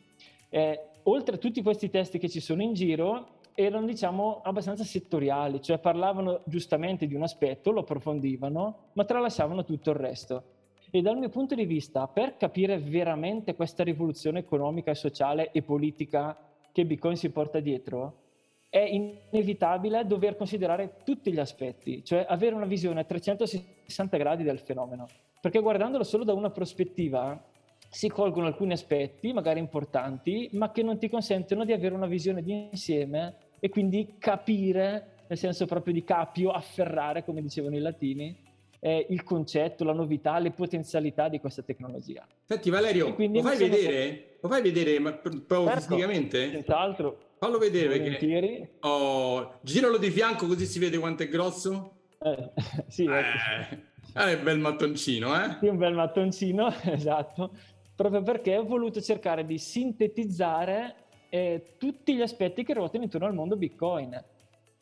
Eh, 0.50 0.80
oltre 1.04 1.36
a 1.36 1.38
tutti 1.38 1.62
questi 1.62 1.90
testi 1.90 2.20
che 2.20 2.30
ci 2.30 2.40
sono 2.40 2.62
in 2.62 2.74
giro, 2.74 3.37
erano 3.60 3.88
diciamo 3.88 4.42
abbastanza 4.44 4.84
settoriali, 4.84 5.64
cioè 5.64 5.80
parlavano 5.80 6.42
giustamente 6.46 7.08
di 7.08 7.16
un 7.16 7.24
aspetto, 7.24 7.72
lo 7.72 7.80
approfondivano, 7.80 8.92
ma 8.94 9.04
tralasciavano 9.04 9.64
tutto 9.64 9.90
il 9.90 9.96
resto. 9.96 10.44
E 10.92 11.02
dal 11.02 11.18
mio 11.18 11.30
punto 11.30 11.56
di 11.56 11.66
vista, 11.66 12.08
per 12.08 12.38
capire 12.38 12.78
veramente 12.78 13.56
questa 13.56 13.84
rivoluzione 13.84 14.38
economica, 14.38 14.94
sociale 14.94 15.50
e 15.50 15.64
politica 15.64 16.38
che 16.72 16.86
Bitcoin 16.86 17.18
si 17.18 17.32
porta 17.32 17.60
dietro, 17.60 18.26
è 18.70 18.78
inevitabile 18.78 20.06
dover 20.06 20.36
considerare 20.36 20.98
tutti 21.04 21.34
gli 21.34 21.40
aspetti, 21.40 22.04
cioè 22.04 22.28
avere 22.30 22.54
una 22.54 22.68
visione 22.68 23.00
a 23.00 23.06
360 23.06 24.18
gradi 24.18 24.44
del 24.44 24.60
fenomeno. 24.60 25.08
Perché 25.42 25.62
guardandolo 25.62 26.04
solo 26.04 26.24
da 26.24 26.34
una 26.34 26.52
prospettiva 26.52 27.44
si 27.90 28.08
colgono 28.10 28.46
alcuni 28.46 28.74
aspetti, 28.74 29.34
magari 29.34 29.60
importanti, 29.60 30.48
ma 30.54 30.72
che 30.72 30.84
non 30.84 31.00
ti 31.00 31.10
consentono 31.10 31.66
di 31.66 31.74
avere 31.74 31.96
una 31.96 32.06
visione 32.06 32.44
di 32.44 32.70
insieme 32.70 33.46
e 33.60 33.70
quindi 33.70 34.16
capire, 34.18 35.24
nel 35.28 35.38
senso 35.38 35.66
proprio 35.66 35.94
di 35.94 36.04
capio, 36.04 36.52
afferrare, 36.52 37.24
come 37.24 37.42
dicevano 37.42 37.76
i 37.76 37.80
latini, 37.80 38.46
eh, 38.80 39.08
il 39.10 39.24
concetto, 39.24 39.84
la 39.84 39.94
novità, 39.94 40.38
le 40.40 40.52
potenzialità 40.52 41.30
di 41.30 41.40
questa 41.40 41.62
tecnologia. 41.62 42.26
Senti 42.44 42.70
Valerio, 42.70 43.16
lo 43.18 43.42
fai, 43.42 43.58
vedere? 43.58 44.38
lo 44.40 44.50
fai 44.50 44.62
vedere? 44.62 45.00
Ma 45.00 45.14
proprio 45.14 45.66
certo, 45.66 45.82
fisicamente? 45.82 46.52
Senz'altro. 46.52 47.18
Fallo 47.40 47.58
vedere 47.58 48.00
perché... 48.00 48.78
Oh, 48.82 49.60
giralo 49.62 49.98
di 49.98 50.10
fianco 50.10 50.48
così 50.48 50.66
si 50.66 50.80
vede 50.80 50.98
quanto 50.98 51.24
è 51.24 51.28
grosso. 51.28 51.98
Eh, 52.20 52.52
sì, 52.88 53.06
ecco. 53.06 53.76
eh, 54.16 54.32
è 54.32 54.34
un 54.34 54.44
bel 54.44 54.60
mattoncino, 54.60 55.36
eh? 55.36 55.58
Sì, 55.60 55.68
un 55.68 55.78
bel 55.78 55.94
mattoncino, 55.94 56.74
esatto. 56.86 57.52
Proprio 57.96 58.22
perché 58.22 58.58
ho 58.58 58.64
voluto 58.64 59.02
cercare 59.02 59.46
di 59.46 59.58
sintetizzare 59.58 60.96
eh, 61.30 61.76
tutti 61.78 62.16
gli 62.16 62.22
aspetti 62.22 62.64
che 62.64 62.74
ruotano 62.74 63.04
intorno 63.04 63.28
al 63.28 63.34
mondo 63.34 63.56
Bitcoin 63.56 64.24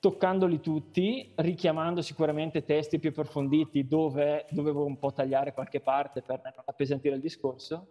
toccandoli 0.05 0.59
tutti, 0.59 1.31
richiamando 1.33 2.03
sicuramente 2.03 2.63
testi 2.63 2.99
più 2.99 3.09
approfonditi 3.09 3.87
dove 3.87 4.45
dovevo 4.51 4.85
un 4.85 4.99
po' 4.99 5.11
tagliare 5.11 5.51
qualche 5.51 5.79
parte 5.79 6.21
per 6.21 6.41
non 6.43 6.53
appesantire 6.63 7.15
il 7.15 7.21
discorso, 7.21 7.87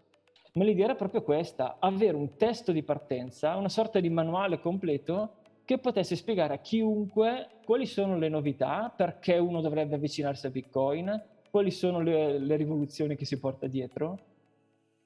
ma 0.52 0.62
l'idea 0.62 0.84
era 0.84 0.94
proprio 0.94 1.22
questa, 1.22 1.78
avere 1.80 2.14
un 2.14 2.36
testo 2.36 2.70
di 2.70 2.84
partenza, 2.84 3.56
una 3.56 3.68
sorta 3.68 3.98
di 3.98 4.10
manuale 4.10 4.60
completo 4.60 5.32
che 5.64 5.78
potesse 5.78 6.14
spiegare 6.14 6.54
a 6.54 6.58
chiunque 6.58 7.48
quali 7.64 7.84
sono 7.84 8.16
le 8.16 8.28
novità, 8.28 8.92
perché 8.96 9.36
uno 9.38 9.60
dovrebbe 9.60 9.96
avvicinarsi 9.96 10.46
a 10.46 10.50
Bitcoin, 10.50 11.20
quali 11.50 11.72
sono 11.72 12.00
le, 12.00 12.38
le 12.38 12.54
rivoluzioni 12.54 13.16
che 13.16 13.24
si 13.24 13.40
porta 13.40 13.66
dietro 13.66 14.18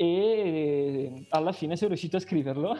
e 0.00 1.26
alla 1.30 1.50
fine 1.50 1.74
sono 1.74 1.88
riuscito 1.88 2.18
a 2.18 2.20
scriverlo 2.20 2.76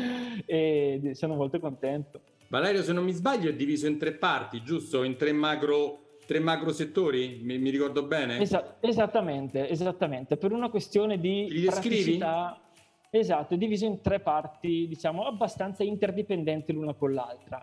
e 0.46 1.10
sono 1.12 1.34
molto 1.34 1.60
contento. 1.60 2.22
Valerio, 2.48 2.82
se 2.82 2.94
non 2.94 3.04
mi 3.04 3.12
sbaglio, 3.12 3.50
è 3.50 3.54
diviso 3.54 3.86
in 3.86 3.98
tre 3.98 4.12
parti, 4.12 4.62
giusto? 4.62 5.02
In 5.02 5.16
tre 5.16 5.32
macro, 5.32 6.16
tre 6.26 6.38
macro 6.38 6.72
settori? 6.72 7.40
Mi, 7.42 7.58
mi 7.58 7.68
ricordo 7.68 8.04
bene? 8.04 8.38
Esa- 8.38 8.78
esattamente, 8.80 9.68
esattamente. 9.68 10.38
Per 10.38 10.50
una 10.50 10.70
questione 10.70 11.18
di 11.18 11.46
Li 11.50 11.60
descrivi? 11.60 12.18
Esatto, 13.10 13.52
è 13.52 13.58
diviso 13.58 13.84
in 13.84 14.00
tre 14.00 14.20
parti, 14.20 14.88
diciamo, 14.88 15.26
abbastanza 15.26 15.84
interdipendenti 15.84 16.72
l'una 16.72 16.94
con 16.94 17.12
l'altra. 17.12 17.62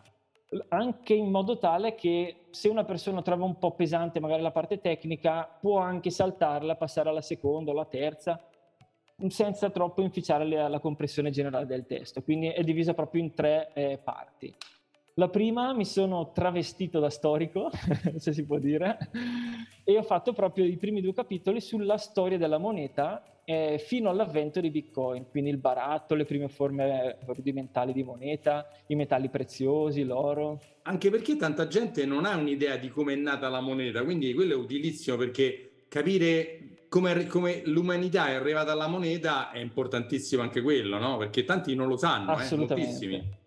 Anche 0.68 1.16
in 1.16 1.32
modo 1.32 1.58
tale 1.58 1.96
che 1.96 2.46
se 2.51 2.70
una 2.70 2.86
persona 2.86 3.24
trova 3.24 3.46
un 3.46 3.58
po' 3.58 3.74
pesante 3.74 4.20
magari 4.20 4.44
la 4.44 4.51
parte 4.51 4.80
tecnica, 4.80 5.50
può 5.60 5.80
anche 5.80 6.12
saltarla, 6.12 6.75
passare 6.75 7.10
alla 7.10 7.22
seconda 7.22 7.72
o 7.72 7.74
alla 7.74 7.86
terza, 7.86 8.39
senza 9.27 9.69
troppo 9.69 10.01
inficiare 10.01 10.47
la, 10.47 10.79
compressione 10.79 11.29
generale 11.29 11.65
del 11.65 11.85
testo. 11.85 12.21
Quindi 12.21 12.47
è 12.47 12.63
divisa 12.63 12.93
proprio 12.93 13.21
in 13.21 13.33
tre 13.33 13.71
eh, 13.73 13.99
parti. 14.01 14.53
La 15.15 15.27
prima 15.27 15.73
mi 15.73 15.85
sono 15.85 16.31
travestito 16.31 16.99
da 16.99 17.09
storico, 17.09 17.69
se 18.15 18.31
si 18.31 18.45
può 18.45 18.57
dire, 18.57 18.97
e 19.83 19.97
ho 19.97 20.03
fatto 20.03 20.31
proprio 20.31 20.63
i 20.63 20.77
primi 20.77 21.01
due 21.01 21.13
capitoli 21.13 21.59
sulla 21.59 21.97
storia 21.97 22.38
della 22.38 22.57
moneta 22.57 23.21
eh, 23.43 23.79
fino 23.79 24.09
all'avvento 24.09 24.61
di 24.61 24.69
Bitcoin, 24.69 25.25
quindi 25.29 25.49
il 25.49 25.57
baratto, 25.57 26.15
le 26.15 26.23
prime 26.23 26.47
forme 26.47 27.17
rudimentali 27.25 27.91
di 27.91 28.03
moneta, 28.03 28.69
i 28.88 28.95
metalli 28.95 29.27
preziosi, 29.27 30.03
l'oro. 30.03 30.61
Anche 30.83 31.09
perché 31.09 31.35
tanta 31.35 31.67
gente 31.67 32.05
non 32.05 32.25
ha 32.25 32.38
un'idea 32.38 32.77
di 32.77 32.89
come 32.89 33.13
è 33.13 33.15
nata 33.15 33.49
la 33.49 33.59
moneta, 33.59 34.03
quindi 34.03 34.33
quello 34.33 34.53
è 34.53 34.55
utilissimo 34.55 35.17
perché 35.17 35.85
capire 35.89 36.78
come, 36.89 37.27
come, 37.27 37.62
l'umanità 37.65 38.29
è 38.29 38.34
arrivata 38.34 38.72
alla 38.72 38.88
moneta 38.88 39.51
è 39.51 39.60
importantissimo 39.60 40.41
anche 40.41 40.62
quello, 40.62 40.98
no? 40.98 41.17
Perché 41.17 41.43
tanti 41.46 41.75
non 41.75 41.88
lo 41.88 41.96
sanno, 41.96 42.38
eh, 42.38 42.55
moltissimi. 42.55 43.38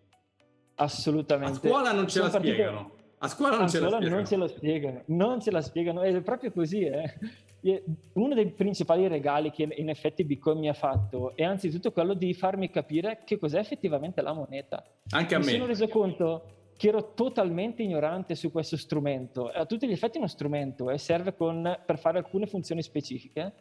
Assolutamente. 0.77 1.67
A 1.67 1.71
scuola 1.71 1.93
non 1.93 2.05
ce 2.07 2.13
Sono 2.13 2.25
la 2.27 2.31
partite... 2.31 2.53
spiegano. 2.55 2.91
A 3.19 3.29
scuola 3.29 3.57
non, 3.57 3.65
a 3.65 3.69
ce, 3.69 3.79
scuola 3.79 3.99
la 4.01 4.09
non 4.09 4.27
ce 4.27 4.37
la 4.37 4.49
spiegano. 4.49 5.03
Non 5.07 5.41
ce 5.41 5.51
la 5.51 5.61
spiegano, 5.61 6.03
è 6.03 6.21
proprio 6.23 6.51
così. 6.51 6.85
Eh. 6.85 7.85
Uno 8.15 8.35
dei 8.35 8.51
principali 8.51 9.07
regali 9.07 9.51
che 9.51 9.69
in 9.77 9.89
effetti 9.89 10.25
Bitcoin 10.25 10.59
mi 10.59 10.69
ha 10.69 10.73
fatto 10.73 11.37
è 11.37 11.45
anzitutto 11.45 11.93
quello 11.93 12.15
di 12.15 12.35
farmi 12.35 12.71
capire 12.71 13.23
che 13.25 13.39
cos'è 13.39 13.59
effettivamente 13.59 14.23
la 14.23 14.33
moneta. 14.33 14.85
Anche 15.11 15.35
a 15.37 15.39
mi 15.39 15.45
me. 15.45 15.51
Mi 15.53 15.59
sono 15.59 15.69
reso 15.69 15.87
conto 15.89 16.62
che 16.77 16.89
ero 16.89 17.13
totalmente 17.15 17.83
ignorante 17.83 18.35
su 18.35 18.51
questo 18.51 18.77
strumento. 18.77 19.53
È 19.53 19.59
a 19.59 19.67
tutti 19.67 19.87
gli 19.87 19.93
effetti 19.93 20.19
uno 20.19 20.27
strumento 20.27 20.91
e 20.91 20.95
eh, 20.95 20.99
serve 20.99 21.35
con, 21.35 21.79
per 21.85 21.99
fare 21.99 22.19
alcune 22.19 22.47
funzioni 22.47 22.83
specifiche, 22.83 23.53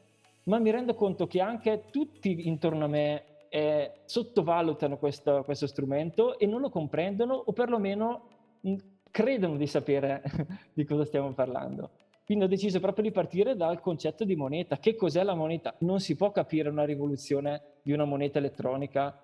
ma 0.44 0.60
mi 0.60 0.72
rendo 0.72 0.96
conto 0.96 1.28
che 1.28 1.40
anche 1.40 1.86
tutti 1.92 2.48
intorno 2.48 2.86
a 2.86 2.88
me 2.88 3.24
eh, 3.50 3.92
sottovalutano 4.06 4.98
questo, 4.98 5.44
questo, 5.44 5.68
strumento 5.68 6.40
e 6.40 6.46
non 6.46 6.62
lo 6.62 6.70
comprendono 6.70 7.34
o 7.34 7.52
perlomeno 7.52 8.28
mh, 8.62 8.76
credono 9.12 9.58
di 9.58 9.68
sapere 9.68 10.24
di 10.74 10.86
cosa 10.86 11.06
stiamo 11.06 11.34
parlando. 11.34 11.92
Quindi 12.24 12.46
ho 12.46 12.48
deciso 12.48 12.80
proprio 12.80 13.04
di 13.04 13.12
partire 13.12 13.58
dal 13.58 13.82
concetto 13.82 14.24
di 14.24 14.38
moneta. 14.38 14.78
Che 14.78 14.96
cos'è 14.96 15.22
la 15.22 15.36
moneta? 15.36 15.76
Non 15.80 16.00
si 16.00 16.16
può 16.16 16.32
capire 16.32 16.70
una 16.70 16.86
rivoluzione 16.86 17.62
di 17.82 17.92
una 17.92 18.06
moneta 18.06 18.38
elettronica 18.40 19.22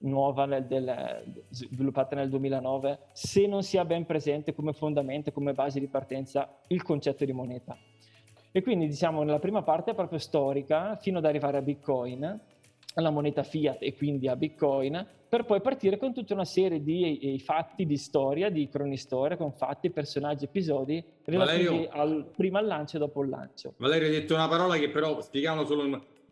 nuova 0.00 0.46
nel, 0.46 0.64
del, 0.66 1.44
sviluppata 1.50 2.14
nel 2.16 2.28
2009 2.28 2.98
se 3.12 3.46
non 3.46 3.62
si 3.62 3.76
ha 3.76 3.84
ben 3.84 4.06
presente 4.06 4.54
come 4.54 4.72
fondamento, 4.72 5.32
come 5.32 5.52
base 5.52 5.80
di 5.80 5.88
partenza 5.88 6.58
il 6.68 6.82
concetto 6.82 7.24
di 7.24 7.32
moneta. 7.32 7.76
E 8.52 8.62
quindi 8.62 8.86
diciamo 8.86 9.22
nella 9.22 9.38
prima 9.38 9.62
parte 9.62 9.94
proprio 9.94 10.18
storica 10.18 10.96
fino 10.96 11.18
ad 11.18 11.24
arrivare 11.24 11.58
a 11.58 11.62
Bitcoin 11.62 12.40
alla 12.94 13.10
moneta 13.10 13.42
fiat 13.42 13.82
e 13.82 13.94
quindi 13.94 14.26
a 14.26 14.34
Bitcoin, 14.34 15.06
per 15.28 15.44
poi 15.44 15.60
partire 15.60 15.96
con 15.96 16.12
tutta 16.12 16.34
una 16.34 16.44
serie 16.44 16.82
di 16.82 17.40
fatti 17.44 17.86
di 17.86 17.96
storia, 17.96 18.50
di 18.50 18.68
cronistoria, 18.68 19.36
con 19.36 19.52
fatti, 19.52 19.90
personaggi, 19.90 20.46
episodi 20.46 21.02
relativi 21.24 21.64
Valerio, 21.66 21.88
al, 21.90 22.30
prima 22.34 22.58
al 22.58 22.66
lancio 22.66 22.96
e 22.96 22.98
dopo 22.98 23.22
il 23.22 23.28
lancio. 23.28 23.74
Valerio 23.76 24.08
hai 24.08 24.14
detto 24.14 24.34
una 24.34 24.48
parola 24.48 24.76
che 24.76 24.90
però 24.90 25.20
spieghiamo 25.20 25.64
solo 25.64 25.84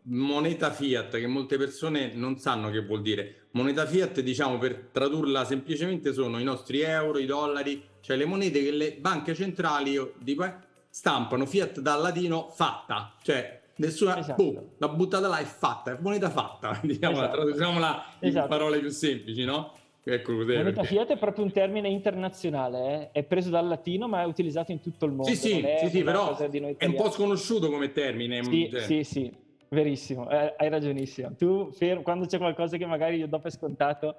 moneta 0.09 0.71
fiat, 0.71 1.17
che 1.17 1.27
molte 1.27 1.57
persone 1.57 2.11
non 2.13 2.37
sanno 2.37 2.69
che 2.69 2.83
vuol 2.85 3.01
dire. 3.01 3.47
Moneta 3.51 3.85
fiat, 3.85 4.21
diciamo, 4.21 4.57
per 4.57 4.89
tradurla 4.91 5.43
semplicemente, 5.45 6.13
sono 6.13 6.39
i 6.39 6.43
nostri 6.43 6.81
euro, 6.81 7.17
i 7.17 7.25
dollari, 7.25 7.81
cioè 8.01 8.15
le 8.15 8.25
monete 8.25 8.63
che 8.63 8.71
le 8.71 8.93
banche 8.93 9.33
centrali 9.33 9.99
stampano 10.89 11.45
fiat 11.45 11.79
dal 11.79 12.01
latino 12.01 12.49
fatta, 12.49 13.15
cioè 13.21 13.61
nessuna 13.75 14.17
esatto. 14.17 14.43
boh, 14.43 14.69
la 14.77 14.89
buttata 14.89 15.27
là 15.27 15.37
è 15.37 15.45
fatta, 15.45 15.91
è 15.91 15.97
moneta 15.99 16.29
fatta, 16.29 16.79
diciamola, 16.83 17.25
esatto. 17.25 17.41
traduciamola 17.41 18.05
in 18.19 18.27
esatto. 18.27 18.47
parole 18.47 18.79
più 18.79 18.89
semplici, 18.89 19.43
no? 19.43 19.73
Ecco 20.03 20.37
così. 20.37 20.55
Moneta 20.55 20.83
fiat 20.83 21.09
è 21.09 21.17
proprio 21.17 21.43
un 21.43 21.51
termine 21.51 21.87
internazionale, 21.87 23.11
eh? 23.11 23.19
è 23.19 23.23
preso 23.23 23.49
dal 23.49 23.67
latino 23.67 24.07
ma 24.07 24.21
è 24.21 24.25
utilizzato 24.25 24.71
in 24.71 24.81
tutto 24.81 25.05
il 25.05 25.11
mondo. 25.11 25.29
Sì, 25.29 25.35
sì, 25.35 25.63
sì, 25.81 25.89
sì 25.89 26.03
però 26.03 26.35
è 26.35 26.85
un 26.85 26.95
po' 26.95 27.11
sconosciuto 27.11 27.69
come 27.69 27.91
termine. 27.91 28.43
Sì, 28.43 28.69
cioè. 28.71 28.81
sì, 28.81 29.03
sì, 29.03 29.31
verissimo, 29.69 30.29
eh, 30.29 30.53
hai 30.57 30.69
ragionissimo. 30.69 31.35
Tu 31.35 31.71
ferm- 31.71 32.03
quando 32.03 32.25
c'è 32.25 32.37
qualcosa 32.37 32.77
che 32.77 32.85
magari 32.85 33.17
io 33.17 33.27
dopo 33.27 33.47
è 33.47 33.51
scontato, 33.51 34.15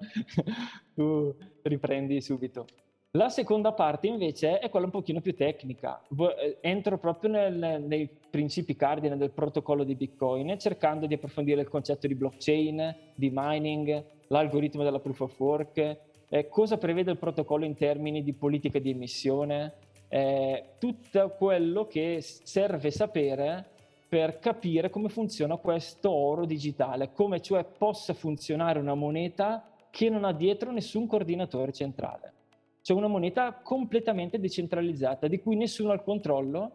tu 0.94 1.34
riprendi 1.62 2.20
subito. 2.20 2.66
La 3.14 3.28
seconda 3.28 3.72
parte 3.72 4.06
invece 4.06 4.60
è 4.60 4.70
quella 4.70 4.86
un 4.86 4.92
pochino 4.92 5.20
più 5.20 5.34
tecnica. 5.34 6.00
Eh, 6.38 6.58
entro 6.60 6.96
proprio 6.98 7.30
nel, 7.30 7.82
nei 7.84 8.08
principi 8.30 8.76
cardine 8.76 9.16
del 9.16 9.32
protocollo 9.32 9.82
di 9.82 9.96
Bitcoin, 9.96 10.56
cercando 10.60 11.06
di 11.06 11.14
approfondire 11.14 11.60
il 11.60 11.68
concetto 11.68 12.06
di 12.06 12.14
blockchain, 12.14 12.94
di 13.16 13.30
mining, 13.34 14.04
l'algoritmo 14.28 14.84
della 14.84 15.00
proof 15.00 15.20
of 15.22 15.40
work, 15.40 15.96
eh, 16.28 16.48
cosa 16.48 16.78
prevede 16.78 17.10
il 17.10 17.18
protocollo 17.18 17.64
in 17.64 17.74
termini 17.74 18.22
di 18.22 18.32
politica 18.32 18.78
di 18.78 18.90
emissione, 18.90 19.72
eh, 20.06 20.74
tutto 20.78 21.30
quello 21.30 21.88
che 21.88 22.18
serve 22.20 22.92
sapere 22.92 23.70
per 24.10 24.40
capire 24.40 24.90
come 24.90 25.08
funziona 25.08 25.56
questo 25.56 26.10
oro 26.10 26.44
digitale, 26.44 27.12
come 27.12 27.40
cioè 27.40 27.64
possa 27.64 28.12
funzionare 28.12 28.80
una 28.80 28.96
moneta 28.96 29.70
che 29.88 30.10
non 30.10 30.24
ha 30.24 30.32
dietro 30.32 30.72
nessun 30.72 31.06
coordinatore 31.06 31.70
centrale. 31.70 32.32
C'è 32.82 32.92
una 32.92 33.06
moneta 33.06 33.60
completamente 33.62 34.40
decentralizzata 34.40 35.28
di 35.28 35.38
cui 35.38 35.54
nessuno 35.54 35.92
ha 35.92 35.94
il 35.94 36.02
controllo 36.02 36.72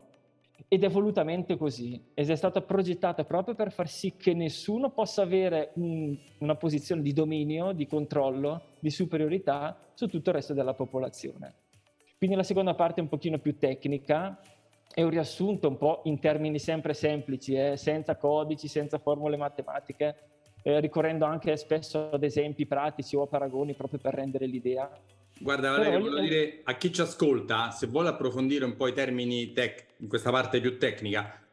ed 0.70 0.86
è 0.86 0.90
volutamente 0.90 1.58
così. 1.58 2.02
Ed 2.14 2.30
è 2.30 2.36
stata 2.36 2.62
progettata 2.62 3.26
proprio 3.26 3.54
per 3.54 3.74
far 3.74 3.90
sì 3.90 4.16
che 4.16 4.34
nessuno 4.34 4.92
possa 4.92 5.22
avere 5.22 5.72
un, 5.76 6.18
una 6.38 6.56
posizione 6.56 7.02
di 7.02 7.12
dominio, 7.12 7.74
di 7.74 7.86
controllo, 7.86 8.62
di 8.80 8.90
superiorità 8.90 9.78
su 9.94 10.08
tutto 10.08 10.30
il 10.30 10.36
resto 10.38 10.54
della 10.54 10.74
popolazione. 10.74 11.56
Quindi 12.18 12.38
la 12.38 12.44
seconda 12.44 12.76
parte 12.76 13.02
è 13.02 13.04
un 13.04 13.10
pochino 13.10 13.40
più 13.40 13.58
tecnica, 13.58 14.40
è 14.96 15.04
un 15.04 15.10
riassunto 15.10 15.68
un 15.68 15.76
po' 15.76 16.04
in 16.06 16.22
termini 16.22 16.58
sempre 16.58 16.94
semplici, 16.94 17.54
eh, 17.54 17.76
senza 17.76 18.16
codici, 18.16 18.70
senza 18.70 18.98
formule 18.98 19.36
matematiche, 19.36 20.16
eh, 20.64 20.80
ricorrendo 20.80 21.26
anche 21.26 21.58
spesso 21.58 22.12
ad 22.12 22.24
esempi 22.24 22.66
pratici 22.66 23.18
o 23.18 23.24
a 23.24 23.28
paragoni 23.28 23.74
proprio 23.74 24.00
per 24.00 24.14
rendere 24.14 24.46
l'idea. 24.46 24.90
Guarda 25.38 25.72
Valerio, 25.72 26.00
voglio 26.00 26.22
dire 26.22 26.62
a 26.64 26.78
chi 26.78 26.94
ci 26.94 27.02
ascolta, 27.02 27.72
se 27.72 27.88
vuole 27.88 28.08
approfondire 28.08 28.64
un 28.64 28.78
po' 28.78 28.88
i 28.88 28.94
termini 28.94 29.52
tech, 29.52 29.86
in 29.98 30.08
questa 30.08 30.32
parte 30.32 30.62
più 30.62 30.78
tecnica, 30.78 31.46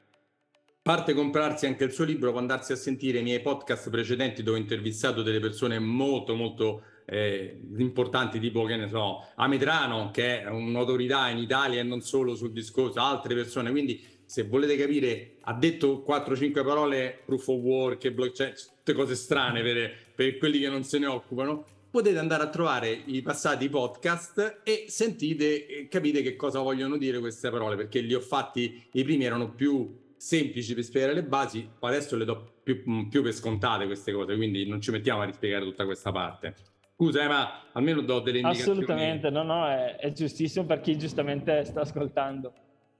parte 0.80 1.12
comprarsi 1.12 1.66
anche 1.66 1.82
il 1.82 1.90
suo 1.90 2.04
libro, 2.04 2.30
può 2.30 2.38
andarsi 2.38 2.70
a 2.70 2.76
sentire 2.76 3.18
i 3.18 3.22
miei 3.24 3.40
podcast 3.40 3.90
precedenti 3.90 4.44
dove 4.44 4.58
ho 4.58 4.60
intervistato 4.60 5.22
delle 5.22 5.40
persone 5.40 5.80
molto 5.80 6.36
molto 6.36 6.82
eh, 7.04 7.60
importanti 7.78 8.38
tipo 8.38 8.64
che 8.64 8.76
ne 8.76 8.88
so 8.88 9.26
Amedrano 9.36 10.10
che 10.10 10.42
è 10.42 10.48
un'autorità 10.48 11.28
in 11.28 11.38
Italia 11.38 11.80
e 11.80 11.82
non 11.82 12.00
solo 12.00 12.34
sul 12.34 12.52
discorso 12.52 13.00
altre 13.00 13.34
persone 13.34 13.70
quindi 13.70 14.12
se 14.32 14.44
volete 14.44 14.76
capire, 14.76 15.34
ha 15.42 15.52
detto 15.52 16.02
4-5 16.08 16.64
parole, 16.64 17.20
proof 17.22 17.48
of 17.48 17.60
work, 17.60 18.08
blockchain, 18.08 18.54
tutte 18.54 18.94
cose 18.94 19.14
strane 19.14 19.60
per, 19.60 19.94
per 20.14 20.38
quelli 20.38 20.58
che 20.58 20.70
non 20.70 20.84
se 20.84 20.98
ne 20.98 21.04
occupano, 21.04 21.66
potete 21.90 22.18
andare 22.18 22.44
a 22.44 22.48
trovare 22.48 22.88
i 22.90 23.20
passati 23.20 23.68
podcast 23.68 24.60
e 24.64 24.86
sentite 24.88 25.66
e 25.66 25.88
capite 25.88 26.22
che 26.22 26.34
cosa 26.34 26.60
vogliono 26.60 26.96
dire 26.96 27.18
queste 27.18 27.50
parole, 27.50 27.76
perché 27.76 28.00
li 28.00 28.14
ho 28.14 28.20
fatti, 28.20 28.82
i 28.92 29.04
primi 29.04 29.24
erano 29.24 29.52
più 29.52 30.00
semplici 30.16 30.72
per 30.72 30.84
spiegare 30.84 31.12
le 31.12 31.24
basi, 31.24 31.68
adesso 31.80 32.16
le 32.16 32.24
do 32.24 32.54
più, 32.62 33.08
più 33.10 33.22
per 33.22 33.34
scontate 33.34 33.84
queste 33.84 34.12
cose, 34.12 34.34
quindi 34.34 34.66
non 34.66 34.80
ci 34.80 34.92
mettiamo 34.92 35.20
a 35.20 35.24
rispiegare 35.26 35.62
tutta 35.62 35.84
questa 35.84 36.10
parte. 36.10 36.54
Scusa, 37.02 37.24
eh, 37.24 37.26
ma 37.26 37.64
almeno 37.72 38.00
do 38.02 38.20
delle 38.20 38.38
indicazioni. 38.38 38.78
Assolutamente, 38.78 39.28
no, 39.28 39.42
no, 39.42 39.66
è, 39.66 39.96
è 39.96 40.12
giustissimo 40.12 40.64
per 40.66 40.80
chi 40.80 40.96
giustamente 40.96 41.64
sta 41.64 41.80
ascoltando. 41.80 42.52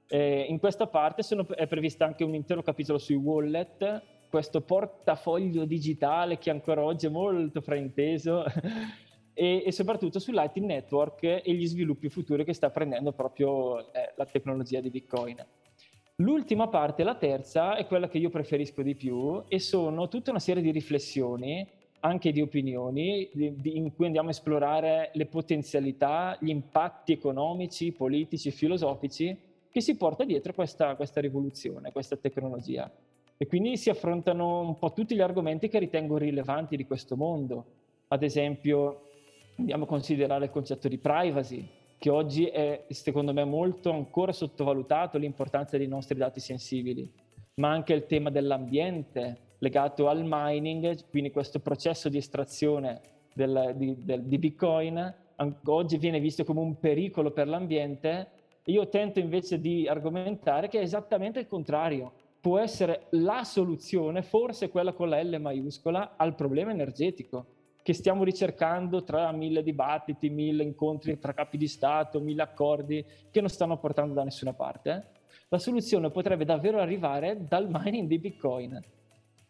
Eh, 0.09 0.44
in 0.49 0.59
questa 0.59 0.88
parte 0.88 1.23
sono, 1.23 1.47
è 1.54 1.68
prevista 1.68 2.04
anche 2.04 2.25
un 2.25 2.35
intero 2.35 2.62
capitolo 2.62 2.99
sui 2.99 3.14
wallet, 3.14 4.02
questo 4.28 4.61
portafoglio 4.61 5.64
digitale 5.66 6.38
che 6.38 6.50
ancora 6.50 6.82
oggi 6.82 7.06
è 7.06 7.11
molto 7.11 7.61
frainteso, 7.61 8.44
e, 9.35 9.62
e, 9.64 9.71
soprattutto 9.71 10.18
sul 10.18 10.35
Lightning 10.35 10.66
Network 10.66 11.23
e 11.23 11.54
gli 11.54 11.66
sviluppi 11.68 12.09
futuri 12.09 12.44
che 12.44 12.54
sta 12.54 12.71
prendendo 12.71 13.12
proprio 13.12 13.92
eh, 13.92 14.14
la 14.16 14.26
tecnologia 14.26 14.80
di 14.80 14.90
Bitcoin. 14.90 15.47
L'ultima 16.16 16.66
parte, 16.66 17.04
la 17.04 17.14
terza, 17.14 17.76
è 17.76 17.87
quella 17.87 18.09
che 18.09 18.18
io 18.18 18.30
preferisco 18.30 18.82
di 18.82 18.97
più 18.97 19.44
e 19.47 19.61
sono 19.61 20.09
tutta 20.09 20.30
una 20.30 20.40
serie 20.40 20.62
di 20.62 20.73
riflessioni, 20.73 21.80
anche 22.04 22.32
di 22.32 22.40
opinioni, 22.40 23.28
di, 23.32 23.54
di, 23.56 23.76
in 23.76 23.94
cui 23.94 24.06
andiamo 24.06 24.28
a 24.28 24.32
esplorare 24.32 25.11
le 25.14 25.26
potenzialità, 25.26 26.37
gli 26.40 26.49
impatti 26.49 27.12
economici, 27.12 27.92
politici, 27.92 28.50
filosofici 28.50 29.37
che 29.71 29.80
si 29.80 29.97
porta 29.97 30.25
dietro 30.25 30.52
questa, 30.52 30.97
questa 30.97 31.21
rivoluzione, 31.21 31.92
questa 31.92 32.16
tecnologia. 32.16 32.90
E 33.37 33.47
quindi 33.47 33.76
si 33.76 33.88
affrontano 33.88 34.61
un 34.61 34.78
po' 34.78 34.92
tutti 34.92 35.14
gli 35.14 35.21
argomenti 35.21 35.68
che 35.68 35.78
ritengo 35.78 36.18
rilevanti 36.18 36.76
di 36.76 36.87
questo 36.87 37.16
mondo. 37.16 37.64
Ad 38.09 38.23
esempio, 38.23 39.09
andiamo 39.56 39.85
a 39.85 39.88
considerare 39.88 40.47
il 40.47 40.50
concetto 40.50 40.88
di 40.88 40.99
privacy, 40.99 41.66
che 41.99 42.11
oggi 42.11 42.47
è 42.47 42.85
secondo 42.88 43.32
me 43.32 43.44
molto 43.44 43.92
ancora 43.92 44.32
sottovalutato 44.32 45.18
l'importanza 45.18 45.78
dei 45.78 45.87
nostri 45.87 46.18
dati 46.18 46.40
sensibili, 46.40 47.09
ma 47.54 47.71
anche 47.71 47.92
il 47.94 48.06
tema 48.06 48.28
dell'ambiente 48.28 49.38
legato 49.62 50.09
al 50.09 50.23
mining, 50.25 51.09
quindi 51.09 51.31
questo 51.31 51.61
processo 51.61 52.09
di 52.09 52.16
estrazione 52.19 53.00
del, 53.33 53.73
di, 53.76 54.04
del, 54.04 54.23
di 54.23 54.38
Bitcoin, 54.38 55.14
oggi 55.64 55.97
viene 55.99 56.21
visto 56.21 56.45
come 56.45 56.61
un 56.61 56.78
pericolo 56.78 57.31
per 57.31 57.49
l'ambiente 57.49 58.40
io 58.66 58.88
tento 58.88 59.19
invece 59.19 59.59
di 59.59 59.88
argomentare 59.88 60.69
che 60.69 60.78
è 60.78 60.83
esattamente 60.83 61.40
il 61.40 61.47
contrario. 61.49 62.12
Può 62.40 62.59
essere 62.59 63.07
la 63.11 63.42
soluzione, 63.42 64.23
forse 64.23 64.69
quella 64.69 64.92
con 64.92 65.09
la 65.09 65.21
L 65.21 65.37
maiuscola, 65.40 66.14
al 66.16 66.35
problema 66.35 66.71
energetico 66.71 67.47
che 67.83 67.92
stiamo 67.92 68.23
ricercando 68.23 69.02
tra 69.02 69.33
mille 69.33 69.64
dibattiti, 69.64 70.31
mille 70.31 70.62
incontri 70.62 71.19
tra 71.19 71.35
capi 71.35 71.57
di 71.57 71.66
Stato, 71.66 72.21
mille 72.21 72.42
accordi 72.42 73.04
che 73.33 73.40
non 73.40 73.49
stanno 73.49 73.78
portando 73.78 74.14
da 74.14 74.23
nessuna 74.23 74.52
parte. 74.52 75.07
La 75.49 75.59
soluzione 75.59 76.11
potrebbe 76.11 76.45
davvero 76.45 76.78
arrivare 76.78 77.45
dal 77.45 77.69
mining 77.69 78.07
di 78.07 78.19
Bitcoin 78.19 78.81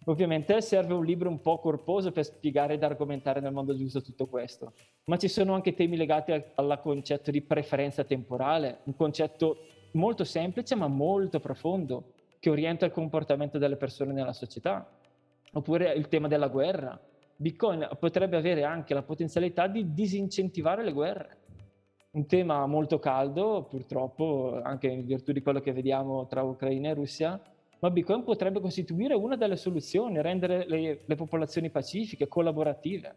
Ovviamente 0.07 0.61
serve 0.61 0.95
un 0.95 1.05
libro 1.05 1.29
un 1.29 1.41
po' 1.41 1.59
corposo 1.59 2.11
per 2.11 2.25
spiegare 2.25 2.75
ed 2.75 2.83
argomentare 2.83 3.41
nel 3.41 3.53
mondo 3.53 3.77
giusto 3.77 4.03
tutto 4.03 4.27
questo, 4.27 4.73
ma 5.05 5.17
ci 5.17 5.29
sono 5.29 5.55
anche 5.55 5.75
temi 5.75 5.97
legati 5.97 6.33
al 6.33 6.81
concetto 6.83 7.31
di 7.31 7.41
preferenza 7.41 8.03
temporale, 8.03 8.81
un 8.85 8.97
concetto 8.97 9.59
molto 9.93 10.25
semplice 10.25 10.75
ma 10.75 10.89
molto 10.89 11.39
profondo 11.39 12.15
che 12.41 12.51
orienta 12.51 12.85
il 12.85 12.91
comportamento 12.91 13.59
delle 13.59 13.77
persone 13.77 14.13
nella 14.13 14.33
società. 14.33 14.91
Oppure 15.53 15.93
il 15.93 16.09
tema 16.09 16.29
della 16.29 16.49
guerra. 16.49 16.99
Bitcoin 17.37 17.89
potrebbe 18.01 18.37
avere 18.37 18.65
anche 18.65 18.95
la 18.95 19.03
potenzialità 19.03 19.67
di 19.67 19.93
disincentivare 19.93 20.83
le 20.83 20.93
guerre. 20.93 21.37
Un 22.13 22.27
tema 22.27 22.67
molto 22.67 22.99
caldo, 22.99 23.67
purtroppo, 23.69 24.61
anche 24.63 24.89
in 24.89 25.05
virtù 25.05 25.31
di 25.31 25.43
quello 25.43 25.61
che 25.61 25.73
vediamo 25.73 26.27
tra 26.27 26.43
Ucraina 26.43 26.89
e 26.89 26.95
Russia, 26.95 27.41
ma 27.83 27.91
Bitcoin 27.91 28.23
potrebbe 28.23 28.61
costituire 28.61 29.15
una 29.15 29.35
delle 29.35 29.57
soluzioni, 29.57 30.23
rendere 30.23 30.65
le, 30.69 31.01
le 31.05 31.15
popolazioni 31.17 31.69
pacifiche, 31.69 32.29
collaborative. 32.29 33.15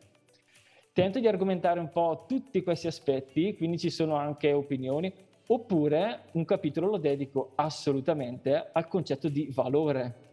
Tento 0.92 1.20
di 1.20 1.28
argomentare 1.28 1.80
un 1.80 1.92
po' 1.92 2.26
tutti 2.28 2.64
questi 2.64 2.88
aspetti, 2.88 3.56
quindi 3.56 3.78
ci 3.78 3.92
sono 3.92 4.16
anche 4.16 4.54
opinioni, 4.54 5.14
oppure 5.48 6.30
un 6.32 6.46
capitolo 6.46 6.88
lo 6.88 6.98
dedico 6.98 7.52
assolutamente 7.54 8.70
al 8.72 8.88
concetto 8.88 9.30
di 9.30 9.52
valore, 9.54 10.32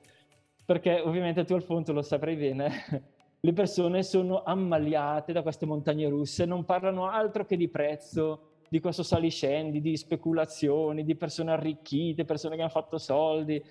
perché 0.65 1.01
ovviamente 1.01 1.45
tu 1.45 1.53
Alfonso 1.53 1.93
lo 1.93 2.01
saprai 2.01 2.37
bene, 2.37 2.71
le 3.39 3.53
persone 3.53 4.03
sono 4.03 4.45
ammaliate 4.45 5.35
da 5.35 5.43
queste 5.43 5.67
montagne 5.67 6.09
russe, 6.09 6.47
non 6.47 6.65
parlano 6.65 7.07
altro 7.07 7.45
che 7.45 7.59
di 7.59 7.69
prezzo, 7.69 8.53
di 8.71 8.81
questo 8.81 9.03
saliscendi, 9.03 9.83
di 9.83 9.95
speculazioni, 9.99 11.05
di 11.05 11.17
persone 11.17 11.53
arricchite, 11.53 12.25
persone 12.25 12.55
che 12.55 12.63
hanno 12.63 12.71
fatto 12.71 12.97
soldi, 12.97 13.63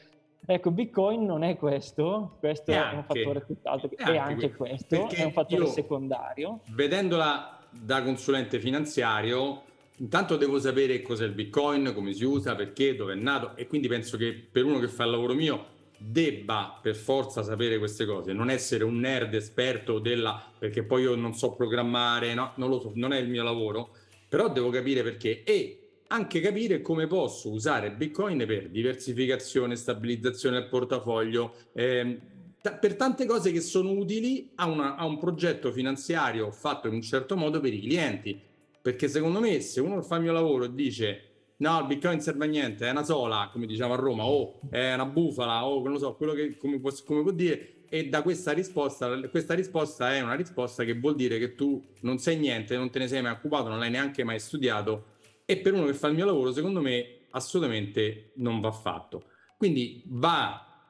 Ecco, 0.46 0.72
Bitcoin 0.72 1.24
non 1.24 1.44
è 1.44 1.56
questo, 1.56 2.38
questo 2.40 2.72
è, 2.72 2.76
è 2.76 2.96
un 2.96 3.04
fattore 3.04 3.46
tutt'altro, 3.46 3.90
è 3.96 4.04
anche, 4.04 4.18
anche 4.18 4.52
questo, 4.54 5.10
è 5.10 5.24
un 5.24 5.32
fattore 5.32 5.68
secondario. 5.68 6.62
Vedendola 6.70 7.60
da 7.70 8.02
consulente 8.02 8.60
finanziario, 8.60 9.62
intanto 9.98 10.38
devo 10.38 10.60
sapere 10.60 11.02
cos'è 11.02 11.26
il 11.26 11.34
Bitcoin, 11.34 11.94
come 11.94 12.14
si 12.14 12.24
usa, 12.24 12.56
perché, 12.56 12.96
dove 12.96 13.14
è 13.14 13.16
nato 13.16 13.56
e 13.56 13.68
quindi 13.68 13.88
penso 13.88 14.18
che 14.18 14.34
per 14.34 14.66
uno 14.66 14.80
che 14.80 14.88
fa 14.88 15.04
il 15.04 15.12
lavoro 15.12 15.34
mio 15.34 15.66
debba 15.96 16.80
per 16.82 16.96
forza 16.96 17.44
sapere 17.44 17.78
queste 17.78 18.06
cose, 18.06 18.34
non 18.34 18.50
essere 18.50 18.84
un 18.84 18.98
nerd 18.98 19.36
esperto 19.36 20.00
della 20.00 20.44
perché 20.58 20.84
poi 20.84 21.04
io 21.04 21.16
non 21.16 21.36
so 21.36 21.54
programmare, 21.54 22.34
no, 22.34 22.54
non 22.56 22.70
lo 22.70 22.80
so, 22.80 22.92
non 22.96 23.14
è 23.14 23.20
il 23.20 23.30
mio 23.30 23.44
lavoro, 23.44 23.92
però 24.28 24.50
devo 24.50 24.70
capire 24.70 25.04
perché. 25.04 25.44
E 25.44 25.81
anche 26.12 26.42
capire 26.42 26.82
come 26.82 27.08
posso 27.08 27.50
usare 27.50 27.92
Bitcoin 27.92 28.46
per 28.46 28.70
diversificazione, 28.70 29.78
stabilizzazione 29.78 30.60
del 30.60 30.68
portafoglio, 30.68 31.54
t- 31.74 32.78
per 32.80 32.96
tante 32.96 33.26
cose 33.26 33.52
che 33.52 33.62
sono 33.62 33.92
utili 33.92 34.52
a, 34.56 34.68
una, 34.68 34.96
a, 34.96 35.06
un 35.06 35.18
progetto 35.18 35.72
finanziario 35.72 36.52
fatto 36.52 36.88
in 36.88 36.96
un 36.96 37.02
certo 37.02 37.38
modo 37.38 37.62
per 37.62 37.74
i 37.74 37.80
clienti. 37.80 38.40
Perché 38.82 39.08
secondo 39.08 39.40
me 39.40 39.62
se 39.62 39.80
uno 39.80 40.02
fa 40.02 40.16
il 40.18 40.24
mio 40.24 40.34
lavoro 40.34 40.66
e 40.66 40.74
dice 40.74 41.26
no, 41.58 41.80
il 41.80 41.86
Bitcoin 41.86 42.20
serve 42.20 42.46
a 42.46 42.48
niente, 42.48 42.88
è 42.88 42.92
una 42.92 43.04
sola, 43.04 43.50
come 43.52 43.66
diciamo 43.66 43.94
a 43.94 43.98
Roma, 43.98 44.26
o 44.26 44.60
è 44.70 44.94
una 44.94 45.06
bufala, 45.06 45.66
o 45.66 45.82
non 45.88 46.00
so, 46.00 46.16
quello 46.16 46.34
che 46.34 46.58
come 46.58 46.80
può, 46.80 46.92
come 47.06 47.22
può 47.22 47.32
dire, 47.32 47.84
e 47.88 48.10
da 48.10 48.24
questa 48.24 48.52
risposta, 48.52 49.20
questa 49.30 49.54
risposta 49.54 50.14
è 50.14 50.22
una 50.22 50.34
risposta 50.34 50.84
che 50.84 50.98
vuol 50.98 51.16
dire 51.16 51.38
che 51.38 51.54
tu 51.54 51.82
non 52.02 52.18
sai 52.18 52.38
niente, 52.38 52.76
non 52.76 52.90
te 52.90 53.00
ne 53.00 53.08
sei 53.08 53.22
mai 53.22 53.34
occupato, 53.34 53.70
non 53.70 53.78
l'hai 53.78 53.92
neanche 53.92 54.24
mai 54.24 54.40
studiato 54.40 55.11
e 55.52 55.58
per 55.58 55.74
uno 55.74 55.86
che 55.86 55.94
fa 55.94 56.08
il 56.08 56.16
mio 56.16 56.26
lavoro, 56.26 56.54
secondo 56.54 56.80
me, 56.80 57.24
assolutamente 57.32 58.32
non 58.36 58.62
va 58.62 58.72
fatto. 58.72 59.26
Quindi 59.58 60.02
va 60.06 60.88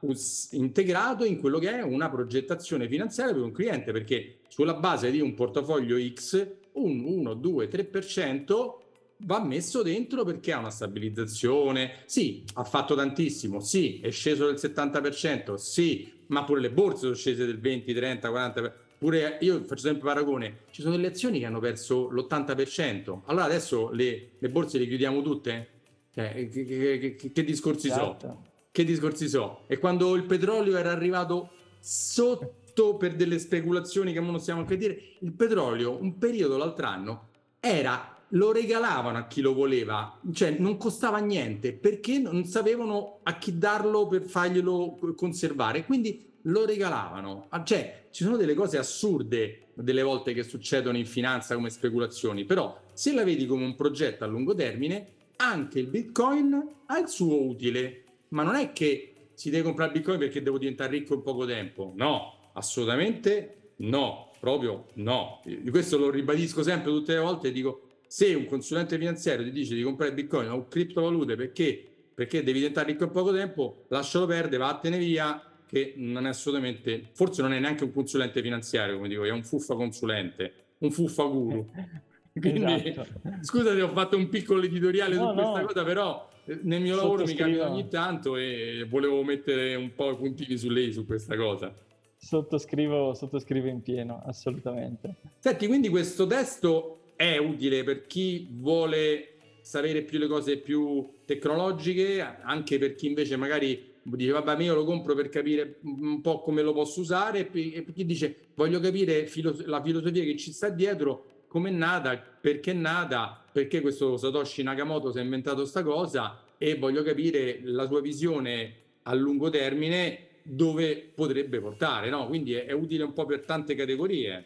integrato 0.51 1.25
in 1.25 1.39
quello 1.39 1.57
che 1.57 1.79
è 1.79 1.81
una 1.81 2.09
progettazione 2.11 2.87
finanziaria 2.87 3.33
per 3.33 3.41
un 3.41 3.51
cliente, 3.51 3.91
perché 3.91 4.41
sulla 4.49 4.75
base 4.75 5.09
di 5.09 5.19
un 5.19 5.33
portafoglio 5.33 5.97
X, 6.13 6.47
un 6.73 7.03
1, 7.03 7.33
2, 7.33 7.69
3% 7.69 8.75
va 9.23 9.43
messo 9.43 9.81
dentro 9.81 10.23
perché 10.23 10.51
ha 10.51 10.59
una 10.59 10.69
stabilizzazione. 10.69 12.03
Sì, 12.05 12.43
ha 12.53 12.63
fatto 12.63 12.93
tantissimo, 12.93 13.61
sì, 13.61 13.99
è 13.99 14.11
sceso 14.11 14.45
del 14.45 14.55
70%, 14.55 15.55
sì, 15.55 16.11
ma 16.27 16.43
pure 16.43 16.61
le 16.61 16.71
borse 16.71 16.99
sono 16.99 17.15
scese 17.15 17.47
del 17.47 17.59
20, 17.59 17.93
30, 17.93 18.29
40%. 18.29 18.71
Pure 19.01 19.39
io 19.41 19.63
faccio 19.63 19.81
sempre 19.81 20.03
paragone, 20.03 20.57
ci 20.69 20.83
sono 20.83 20.95
delle 20.95 21.07
azioni 21.07 21.39
che 21.39 21.47
hanno 21.47 21.57
perso 21.57 22.07
l'80%, 22.11 23.21
allora 23.25 23.45
adesso 23.45 23.89
le, 23.89 24.33
le 24.37 24.49
borse 24.49 24.77
le 24.77 24.85
chiudiamo 24.85 25.23
tutte? 25.23 25.69
Cioè, 26.13 26.47
che, 26.51 26.65
che, 26.65 27.15
che, 27.15 27.31
che, 27.31 27.43
discorsi 27.43 27.87
esatto. 27.87 28.27
so? 28.27 28.41
Che 28.69 28.83
discorsi 28.83 29.27
so? 29.27 29.63
E 29.65 29.79
quando 29.79 30.13
il 30.13 30.25
petrolio 30.25 30.77
era 30.77 30.91
arrivato 30.91 31.49
sotto 31.79 32.95
per 32.97 33.15
delle 33.15 33.39
speculazioni 33.39 34.13
che 34.13 34.19
non 34.19 34.39
stiamo 34.39 34.61
a 34.61 34.75
dire, 34.75 35.15
il 35.17 35.31
petrolio 35.31 35.99
un 35.99 36.19
periodo 36.19 36.57
l'altro 36.57 36.85
anno 36.85 37.27
era 37.59 38.15
lo 38.27 38.51
regalavano 38.51 39.17
a 39.17 39.25
chi 39.25 39.41
lo 39.41 39.55
voleva, 39.55 40.19
cioè 40.31 40.51
non 40.59 40.77
costava 40.77 41.17
niente 41.17 41.73
perché 41.73 42.19
non 42.19 42.45
sapevano 42.45 43.21
a 43.23 43.39
chi 43.39 43.57
darlo 43.57 44.05
per 44.05 44.21
farglielo 44.21 45.15
conservare, 45.15 45.85
quindi 45.85 46.29
lo 46.43 46.65
regalavano. 46.65 47.47
Ah, 47.49 47.63
cioè, 47.63 48.07
ci 48.11 48.23
sono 48.23 48.37
delle 48.37 48.53
cose 48.53 48.77
assurde 48.77 49.67
delle 49.73 50.01
volte 50.01 50.33
che 50.33 50.43
succedono 50.43 50.97
in 50.97 51.05
finanza 51.05 51.55
come 51.55 51.69
speculazioni, 51.69 52.45
però 52.45 52.79
se 52.93 53.13
la 53.13 53.23
vedi 53.23 53.45
come 53.45 53.63
un 53.63 53.75
progetto 53.75 54.23
a 54.23 54.27
lungo 54.27 54.53
termine, 54.53 55.07
anche 55.37 55.79
il 55.79 55.87
Bitcoin 55.87 56.69
ha 56.85 56.99
il 56.99 57.07
suo 57.07 57.41
utile, 57.41 58.03
ma 58.29 58.43
non 58.43 58.55
è 58.55 58.71
che 58.73 59.13
si 59.33 59.49
deve 59.49 59.63
comprare 59.63 59.91
Bitcoin 59.91 60.19
perché 60.19 60.43
devo 60.43 60.57
diventare 60.57 60.91
ricco 60.91 61.15
in 61.15 61.23
poco 61.23 61.45
tempo. 61.45 61.93
No, 61.95 62.51
assolutamente 62.53 63.73
no, 63.77 64.31
proprio 64.39 64.87
no. 64.95 65.41
Questo 65.69 65.97
lo 65.97 66.09
ribadisco 66.09 66.61
sempre 66.61 66.91
tutte 66.91 67.13
le 67.13 67.19
volte 67.19 67.51
dico 67.51 67.87
se 68.05 68.33
un 68.33 68.45
consulente 68.45 68.97
finanziario 68.97 69.45
ti 69.45 69.51
dice 69.51 69.73
di 69.73 69.81
comprare 69.83 70.13
Bitcoin 70.13 70.49
o 70.49 70.67
criptovalute 70.67 71.35
perché 71.35 71.85
perché 72.13 72.43
devi 72.43 72.59
diventare 72.59 72.91
ricco 72.91 73.05
in 73.05 73.11
poco 73.11 73.33
tempo, 73.33 73.85
lascialo 73.87 74.27
perdere, 74.27 74.57
vattene 74.57 74.97
via, 74.99 75.41
che 75.71 75.93
non 75.95 76.25
è 76.25 76.29
assolutamente, 76.29 77.07
forse 77.13 77.41
non 77.41 77.53
è 77.53 77.59
neanche 77.59 77.85
un 77.85 77.93
consulente 77.93 78.41
finanziario, 78.41 78.97
come 78.97 79.07
dico, 79.07 79.23
è 79.23 79.29
un 79.29 79.41
fuffa 79.41 79.73
consulente, 79.73 80.53
un 80.79 80.91
fuffa 80.91 81.23
guru. 81.23 81.65
Quindi, 82.37 82.89
esatto. 82.89 83.21
scusate, 83.39 83.81
ho 83.81 83.89
fatto 83.89 84.17
un 84.17 84.27
piccolo 84.27 84.61
editoriale 84.61 85.15
no, 85.15 85.29
su 85.29 85.33
questa 85.33 85.59
no. 85.61 85.65
cosa, 85.65 85.83
però 85.85 86.29
eh, 86.45 86.59
nel 86.63 86.81
mio 86.81 86.95
lavoro 86.97 87.23
mi 87.23 87.33
capita 87.33 87.69
ogni 87.69 87.87
tanto 87.87 88.35
e 88.35 88.85
volevo 88.89 89.23
mettere 89.23 89.75
un 89.75 89.93
po' 89.95 90.11
i 90.11 90.15
puntini 90.17 90.57
su 90.57 90.69
lei 90.69 90.91
su 90.91 91.05
questa 91.05 91.37
cosa. 91.37 91.73
Sottoscrivo, 92.17 93.13
sottoscrivo 93.13 93.67
in 93.67 93.81
pieno, 93.81 94.21
assolutamente. 94.25 95.15
Senti, 95.39 95.67
quindi 95.67 95.87
questo 95.87 96.27
testo 96.27 97.13
è 97.15 97.37
utile 97.37 97.83
per 97.83 98.05
chi 98.07 98.47
vuole 98.51 99.37
sapere 99.61 100.01
più 100.01 100.19
le 100.19 100.27
cose 100.27 100.57
più 100.57 101.19
tecnologiche, 101.23 102.21
anche 102.21 102.77
per 102.77 102.95
chi 102.95 103.07
invece 103.07 103.37
magari 103.37 103.90
dice 104.03 104.31
vabbè 104.31 104.61
io 104.63 104.73
lo 104.73 104.83
compro 104.83 105.13
per 105.13 105.29
capire 105.29 105.79
un 105.83 106.21
po' 106.21 106.41
come 106.41 106.61
lo 106.61 106.73
posso 106.73 107.01
usare 107.01 107.51
e 107.51 107.85
chi 107.93 108.05
dice 108.05 108.47
voglio 108.55 108.79
capire 108.79 109.27
filo- 109.27 109.55
la 109.65 109.81
filosofia 109.81 110.23
che 110.23 110.37
ci 110.37 110.51
sta 110.51 110.69
dietro 110.69 111.25
come 111.51 111.67
è 111.67 111.73
nata, 111.73 112.17
perché 112.17 112.71
è 112.71 112.73
nata, 112.73 113.43
perché 113.51 113.81
questo 113.81 114.15
Satoshi 114.15 114.63
Nakamoto 114.63 115.11
si 115.11 115.17
è 115.17 115.21
inventato 115.21 115.57
questa 115.57 115.83
cosa 115.83 116.39
e 116.57 116.77
voglio 116.77 117.03
capire 117.03 117.59
la 117.63 117.85
sua 117.87 117.99
visione 117.99 118.75
a 119.03 119.13
lungo 119.13 119.49
termine 119.49 120.27
dove 120.43 121.11
potrebbe 121.13 121.59
portare, 121.59 122.09
no? 122.09 122.27
Quindi 122.27 122.53
è, 122.53 122.67
è 122.67 122.71
utile 122.71 123.03
un 123.03 123.11
po' 123.11 123.25
per 123.25 123.41
tante 123.41 123.75
categorie. 123.75 124.45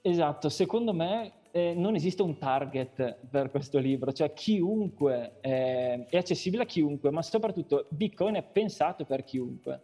Esatto, 0.00 0.48
secondo 0.48 0.94
me 0.94 1.32
eh, 1.56 1.72
non 1.72 1.94
esiste 1.94 2.22
un 2.22 2.36
target 2.36 3.18
per 3.30 3.48
questo 3.48 3.78
libro, 3.78 4.12
cioè 4.12 4.32
chiunque 4.32 5.36
eh, 5.40 6.04
è 6.06 6.16
accessibile 6.16 6.64
a 6.64 6.66
chiunque, 6.66 7.12
ma 7.12 7.22
soprattutto 7.22 7.86
Bitcoin 7.90 8.34
è 8.34 8.42
pensato 8.42 9.04
per 9.04 9.22
chiunque. 9.22 9.82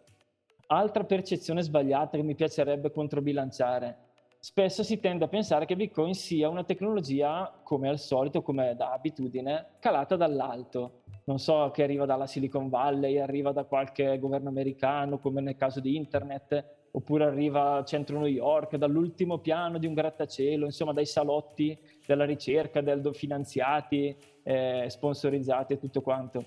Altra 0.66 1.04
percezione 1.04 1.62
sbagliata 1.62 2.16
che 2.16 2.24
mi 2.24 2.34
piacerebbe 2.34 2.90
controbilanciare 2.90 4.08
spesso 4.40 4.82
si 4.82 4.98
tende 4.98 5.26
a 5.26 5.28
pensare 5.28 5.66
che 5.66 5.76
Bitcoin 5.76 6.14
sia 6.14 6.48
una 6.48 6.64
tecnologia, 6.64 7.60
come 7.62 7.90
al 7.90 7.98
solito, 7.98 8.40
come 8.40 8.74
da 8.74 8.92
abitudine, 8.92 9.74
calata 9.78 10.16
dall'alto. 10.16 11.02
Non 11.24 11.38
so, 11.38 11.70
che 11.72 11.82
arriva 11.82 12.06
dalla 12.06 12.26
Silicon 12.26 12.70
Valley, 12.70 13.18
arriva 13.18 13.52
da 13.52 13.64
qualche 13.64 14.18
governo 14.18 14.48
americano, 14.48 15.18
come 15.18 15.42
nel 15.42 15.56
caso 15.56 15.78
di 15.78 15.94
Internet, 15.94 16.79
oppure 16.92 17.24
arriva 17.24 17.76
a 17.76 17.84
centro 17.84 18.18
New 18.18 18.26
York, 18.26 18.76
dall'ultimo 18.76 19.38
piano 19.38 19.78
di 19.78 19.86
un 19.86 19.94
grattacielo, 19.94 20.64
insomma 20.64 20.92
dai 20.92 21.06
salotti 21.06 21.76
della 22.06 22.24
ricerca, 22.24 22.80
del 22.80 23.10
finanziati, 23.12 24.16
eh, 24.42 24.86
sponsorizzati 24.88 25.74
e 25.74 25.78
tutto 25.78 26.00
quanto. 26.00 26.44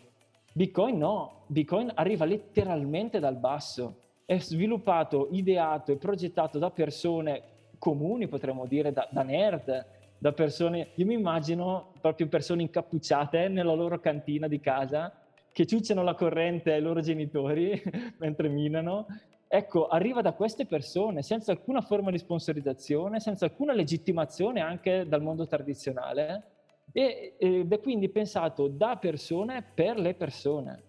Bitcoin 0.53 0.97
no, 0.97 1.43
Bitcoin 1.47 1.91
arriva 1.95 2.25
letteralmente 2.25 3.19
dal 3.19 3.38
basso, 3.38 3.99
è 4.25 4.38
sviluppato, 4.38 5.29
ideato 5.32 5.91
e 5.91 5.97
progettato 5.97 6.60
da 6.60 6.69
persone 6.71 7.41
comuni, 7.79 8.27
potremmo 8.27 8.65
dire, 8.65 8.91
da, 8.91 9.08
da 9.12 9.23
nerd, 9.23 9.86
da 10.17 10.32
persone, 10.32 10.91
io 10.95 11.06
mi 11.06 11.15
immagino 11.15 11.91
proprio 11.99 12.27
persone 12.27 12.62
incappucciate 12.62 13.49
nella 13.49 13.73
loro 13.73 13.99
cantina 13.99 14.47
di 14.47 14.60
casa 14.60 15.12
che 15.51 15.65
ciucciano 15.65 16.01
la 16.01 16.15
corrente 16.15 16.71
ai 16.71 16.82
loro 16.82 17.01
genitori 17.01 17.82
mentre 18.19 18.47
minano. 18.47 19.06
Ecco, 19.55 19.85
arriva 19.85 20.23
da 20.23 20.33
queste 20.33 20.65
persone 20.65 21.21
senza 21.21 21.51
alcuna 21.51 21.81
forma 21.81 22.09
di 22.09 22.17
sponsorizzazione, 22.17 23.19
senza 23.19 23.45
alcuna 23.45 23.71
legittimazione 23.71 24.61
anche 24.61 25.05
dal 25.07 25.21
mondo 25.21 25.45
tradizionale 25.45 26.43
e, 26.91 27.35
ed 27.37 27.71
è 27.71 27.79
quindi 27.79 28.09
pensato 28.09 28.67
da 28.67 28.97
persone 28.97 29.63
per 29.75 29.99
le 29.99 30.15
persone. 30.15 30.81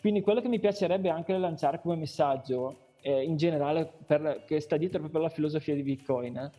Quindi 0.00 0.22
quello 0.22 0.40
che 0.40 0.48
mi 0.48 0.58
piacerebbe 0.58 1.10
anche 1.10 1.36
lanciare 1.36 1.82
come 1.82 1.96
messaggio 1.96 2.94
eh, 3.02 3.24
in 3.24 3.36
generale 3.36 3.92
per, 4.06 4.44
che 4.46 4.60
sta 4.60 4.78
dietro 4.78 5.00
proprio 5.00 5.20
la 5.20 5.28
filosofia 5.28 5.74
di 5.74 5.82
Bitcoin 5.82 6.50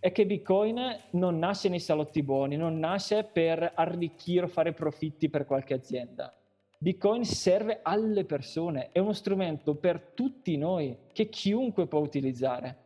è 0.00 0.10
che 0.10 0.26
Bitcoin 0.26 0.80
non 1.10 1.38
nasce 1.38 1.68
nei 1.68 1.78
salotti 1.78 2.24
buoni, 2.24 2.56
non 2.56 2.80
nasce 2.80 3.22
per 3.22 3.74
arricchire 3.76 4.46
o 4.46 4.48
fare 4.48 4.72
profitti 4.72 5.30
per 5.30 5.44
qualche 5.44 5.74
azienda. 5.74 6.34
Bitcoin 6.78 7.24
serve 7.24 7.80
alle 7.82 8.24
persone, 8.24 8.90
è 8.92 8.98
uno 8.98 9.12
strumento 9.12 9.74
per 9.74 10.12
tutti 10.14 10.56
noi 10.56 10.96
che 11.12 11.28
chiunque 11.28 11.86
può 11.86 12.00
utilizzare. 12.00 12.78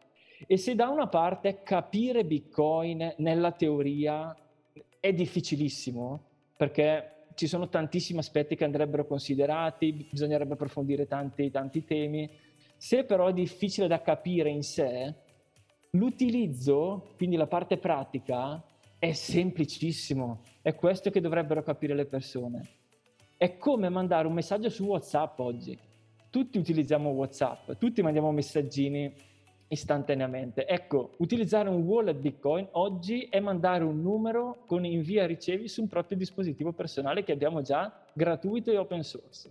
E 0.46 0.56
se 0.56 0.74
da 0.74 0.88
una 0.88 1.08
parte 1.08 1.62
capire 1.62 2.24
Bitcoin 2.24 3.14
nella 3.18 3.52
teoria 3.52 4.36
è 5.00 5.12
difficilissimo, 5.12 6.22
perché 6.56 7.26
ci 7.34 7.46
sono 7.46 7.68
tantissimi 7.68 8.18
aspetti 8.18 8.56
che 8.56 8.64
andrebbero 8.64 9.06
considerati, 9.06 10.08
bisognerebbe 10.10 10.54
approfondire 10.54 11.06
tanti, 11.06 11.50
tanti 11.50 11.84
temi, 11.84 12.30
se 12.76 13.04
però 13.04 13.28
è 13.28 13.32
difficile 13.32 13.88
da 13.88 14.00
capire 14.00 14.50
in 14.50 14.62
sé, 14.62 15.14
l'utilizzo, 15.90 17.14
quindi 17.16 17.36
la 17.36 17.46
parte 17.46 17.78
pratica, 17.78 18.62
è 18.98 19.12
semplicissimo. 19.12 20.42
È 20.60 20.74
questo 20.74 21.10
che 21.10 21.20
dovrebbero 21.20 21.62
capire 21.62 21.94
le 21.94 22.06
persone. 22.06 22.77
È 23.40 23.56
come 23.56 23.88
mandare 23.88 24.26
un 24.26 24.32
messaggio 24.32 24.68
su 24.68 24.84
WhatsApp 24.84 25.38
oggi. 25.38 25.78
Tutti 26.28 26.58
utilizziamo 26.58 27.10
WhatsApp, 27.10 27.70
tutti 27.78 28.02
mandiamo 28.02 28.32
messaggini 28.32 29.14
istantaneamente. 29.68 30.66
Ecco, 30.66 31.12
utilizzare 31.18 31.68
un 31.68 31.82
wallet 31.82 32.16
Bitcoin 32.16 32.66
oggi 32.72 33.28
è 33.30 33.38
mandare 33.38 33.84
un 33.84 34.02
numero 34.02 34.64
con 34.66 34.84
invia 34.84 35.24
ricevi 35.24 35.68
su 35.68 35.82
un 35.82 35.86
proprio 35.86 36.18
dispositivo 36.18 36.72
personale 36.72 37.22
che 37.22 37.30
abbiamo 37.30 37.62
già 37.62 38.06
gratuito 38.12 38.72
e 38.72 38.76
open 38.76 39.04
source. 39.04 39.48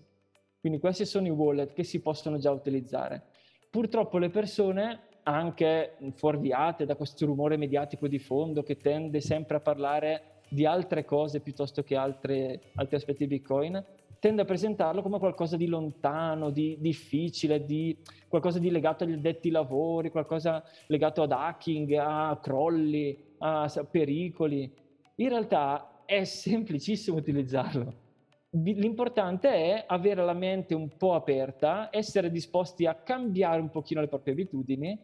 Quindi 0.60 0.80
questi 0.80 1.06
sono 1.06 1.28
i 1.28 1.30
wallet 1.30 1.72
che 1.72 1.86
si 1.86 2.02
possono 2.02 2.38
già 2.38 2.52
utilizzare. 2.52 3.24
Purtroppo 3.70 4.18
le 4.18 4.30
persone, 4.30 5.00
anche 5.24 5.96
fuorviate 6.12 6.86
da 6.86 6.98
questo 6.98 7.26
rumore 7.26 7.56
mediatico 7.56 8.10
di 8.10 8.20
fondo 8.20 8.64
che 8.64 8.76
tende 8.76 9.22
sempre 9.22 9.56
a 9.56 9.62
parlare 9.62 10.37
di 10.50 10.66
altre 10.66 11.06
cose 11.06 11.40
piuttosto 11.40 11.84
che 11.84 11.96
altre, 11.96 12.62
altri 12.76 12.96
aspetti 12.96 13.28
di 13.28 13.36
Bitcoin, 13.36 13.84
tende 14.20 14.42
a 14.42 14.46
presentarlo 14.46 15.02
come 15.02 15.20
qualcosa 15.20 15.58
di 15.58 15.68
lontano, 15.68 16.50
di 16.50 16.78
difficile, 16.80 17.66
di 17.66 17.98
qualcosa 18.28 18.60
di 18.60 18.72
legato 18.72 19.04
agli 19.04 19.14
addetti 19.14 19.50
lavori, 19.50 20.10
qualcosa 20.10 20.64
legato 20.88 21.22
ad 21.22 21.32
hacking, 21.32 21.94
a 21.94 22.38
crolli, 22.42 23.36
a 23.40 23.70
pericoli. 23.90 24.72
In 25.16 25.30
realtà 25.30 26.04
è 26.06 26.24
semplicissimo 26.24 27.18
utilizzarlo 27.18 28.06
l'importante 28.52 29.50
è 29.50 29.84
avere 29.88 30.24
la 30.24 30.34
mente 30.34 30.74
un 30.74 30.90
po' 30.96 31.14
aperta, 31.14 31.90
essere 31.92 32.32
disposti 32.32 32.86
a 32.86 32.96
cambiare 32.96 33.60
un 33.60 33.70
pochino 33.70 34.02
le 34.02 34.08
proprie 34.08 34.34
abitudini 34.34 34.98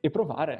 e 0.00 0.10
provare. 0.10 0.58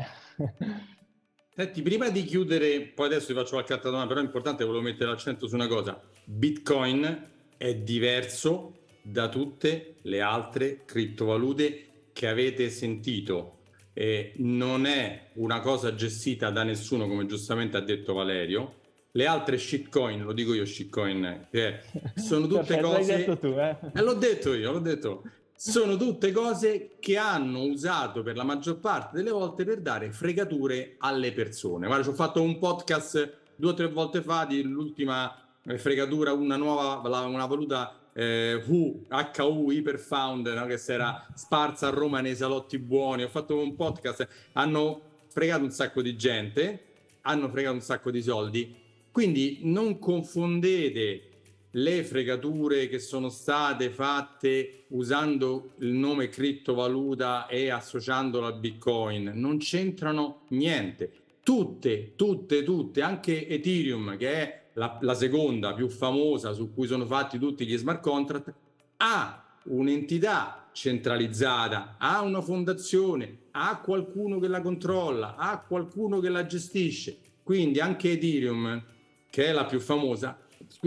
Senti, 1.54 1.82
prima 1.82 2.08
di 2.10 2.24
chiudere, 2.24 2.80
poi 2.94 3.06
adesso 3.06 3.26
ti 3.26 3.34
faccio 3.34 3.50
qualche 3.50 3.72
altra 3.72 3.90
domanda, 3.90 4.08
però 4.08 4.20
è 4.20 4.26
importante, 4.26 4.64
volevo 4.64 4.82
mettere 4.84 5.10
l'accento 5.10 5.46
su 5.46 5.54
una 5.54 5.66
cosa. 5.66 6.00
Bitcoin 6.24 7.28
è 7.56 7.74
diverso 7.74 8.78
da 9.02 9.28
tutte 9.28 9.96
le 10.02 10.20
altre 10.20 10.84
criptovalute 10.84 11.86
che 12.12 12.28
avete 12.28 12.70
sentito. 12.70 13.58
E 13.92 14.32
non 14.36 14.86
è 14.86 15.30
una 15.34 15.60
cosa 15.60 15.94
gestita 15.94 16.50
da 16.50 16.62
nessuno, 16.62 17.08
come 17.08 17.26
giustamente 17.26 17.76
ha 17.76 17.80
detto 17.80 18.14
Valerio, 18.14 18.76
le 19.12 19.26
altre 19.26 19.58
shitcoin, 19.58 20.22
lo 20.22 20.32
dico 20.32 20.54
io 20.54 20.64
shitcoin, 20.64 21.48
che 21.50 21.80
sono 22.14 22.46
tutte 22.46 22.62
Perfetto, 22.62 22.88
cose... 22.88 23.12
L'hai 23.12 23.24
detto 23.24 23.38
tu, 23.38 23.58
eh? 23.58 23.76
eh? 23.92 24.02
L'ho 24.02 24.14
detto 24.14 24.54
io, 24.54 24.72
l'ho 24.72 24.78
detto. 24.78 25.22
Sono 25.62 25.98
tutte 25.98 26.32
cose 26.32 26.96
che 27.00 27.18
hanno 27.18 27.64
usato 27.64 28.22
per 28.22 28.34
la 28.34 28.44
maggior 28.44 28.78
parte 28.78 29.18
delle 29.18 29.30
volte 29.30 29.66
per 29.66 29.82
dare 29.82 30.10
fregature 30.10 30.94
alle 30.96 31.34
persone. 31.34 31.86
Guarda, 31.86 32.02
ci 32.02 32.08
ho 32.08 32.14
fatto 32.14 32.40
un 32.40 32.56
podcast 32.56 33.36
due 33.56 33.72
o 33.72 33.74
tre 33.74 33.88
volte 33.88 34.22
fa 34.22 34.46
dell'ultima 34.46 35.30
eh, 35.66 35.76
fregatura, 35.76 36.32
una 36.32 36.56
nuova, 36.56 37.06
una 37.26 37.44
valuta 37.44 37.94
eh, 38.14 38.54
Hu, 38.66 39.04
HU, 39.10 39.70
Hyperfound, 39.70 40.46
no? 40.46 40.64
che 40.64 40.78
si 40.78 40.92
era 40.92 41.26
sparsa 41.34 41.88
a 41.88 41.90
Roma 41.90 42.22
nei 42.22 42.36
salotti 42.36 42.78
buoni. 42.78 43.24
Ho 43.24 43.28
fatto 43.28 43.58
un 43.58 43.76
podcast, 43.76 44.26
hanno 44.54 45.02
fregato 45.26 45.62
un 45.62 45.72
sacco 45.72 46.00
di 46.00 46.16
gente, 46.16 46.84
hanno 47.20 47.50
fregato 47.50 47.74
un 47.74 47.82
sacco 47.82 48.10
di 48.10 48.22
soldi 48.22 48.80
quindi 49.12 49.60
non 49.62 49.98
confondete 49.98 51.29
le 51.72 52.04
fregature 52.04 52.88
che 52.88 52.98
sono 52.98 53.28
state 53.28 53.90
fatte 53.90 54.84
usando 54.88 55.72
il 55.78 55.92
nome 55.92 56.28
criptovaluta 56.28 57.46
e 57.46 57.70
associandolo 57.70 58.46
a 58.46 58.52
Bitcoin, 58.52 59.32
non 59.34 59.58
c'entrano 59.58 60.42
niente. 60.48 61.12
Tutte, 61.42 62.12
tutte, 62.16 62.62
tutte, 62.62 63.02
anche 63.02 63.46
Ethereum, 63.46 64.16
che 64.16 64.32
è 64.32 64.62
la, 64.74 64.98
la 65.00 65.14
seconda 65.14 65.72
più 65.74 65.88
famosa 65.88 66.52
su 66.52 66.72
cui 66.72 66.86
sono 66.86 67.06
fatti 67.06 67.38
tutti 67.38 67.66
gli 67.66 67.76
smart 67.76 68.00
contract, 68.00 68.52
ha 68.98 69.44
un'entità 69.64 70.68
centralizzata, 70.72 71.96
ha 71.98 72.20
una 72.22 72.40
fondazione, 72.40 73.38
ha 73.52 73.80
qualcuno 73.80 74.38
che 74.38 74.48
la 74.48 74.60
controlla, 74.60 75.36
ha 75.36 75.60
qualcuno 75.60 76.20
che 76.20 76.28
la 76.28 76.46
gestisce. 76.46 77.18
Quindi 77.42 77.80
anche 77.80 78.12
Ethereum 78.12 78.82
che 79.30 79.46
è 79.46 79.52
la 79.52 79.64
più 79.64 79.80
famosa, 79.80 80.38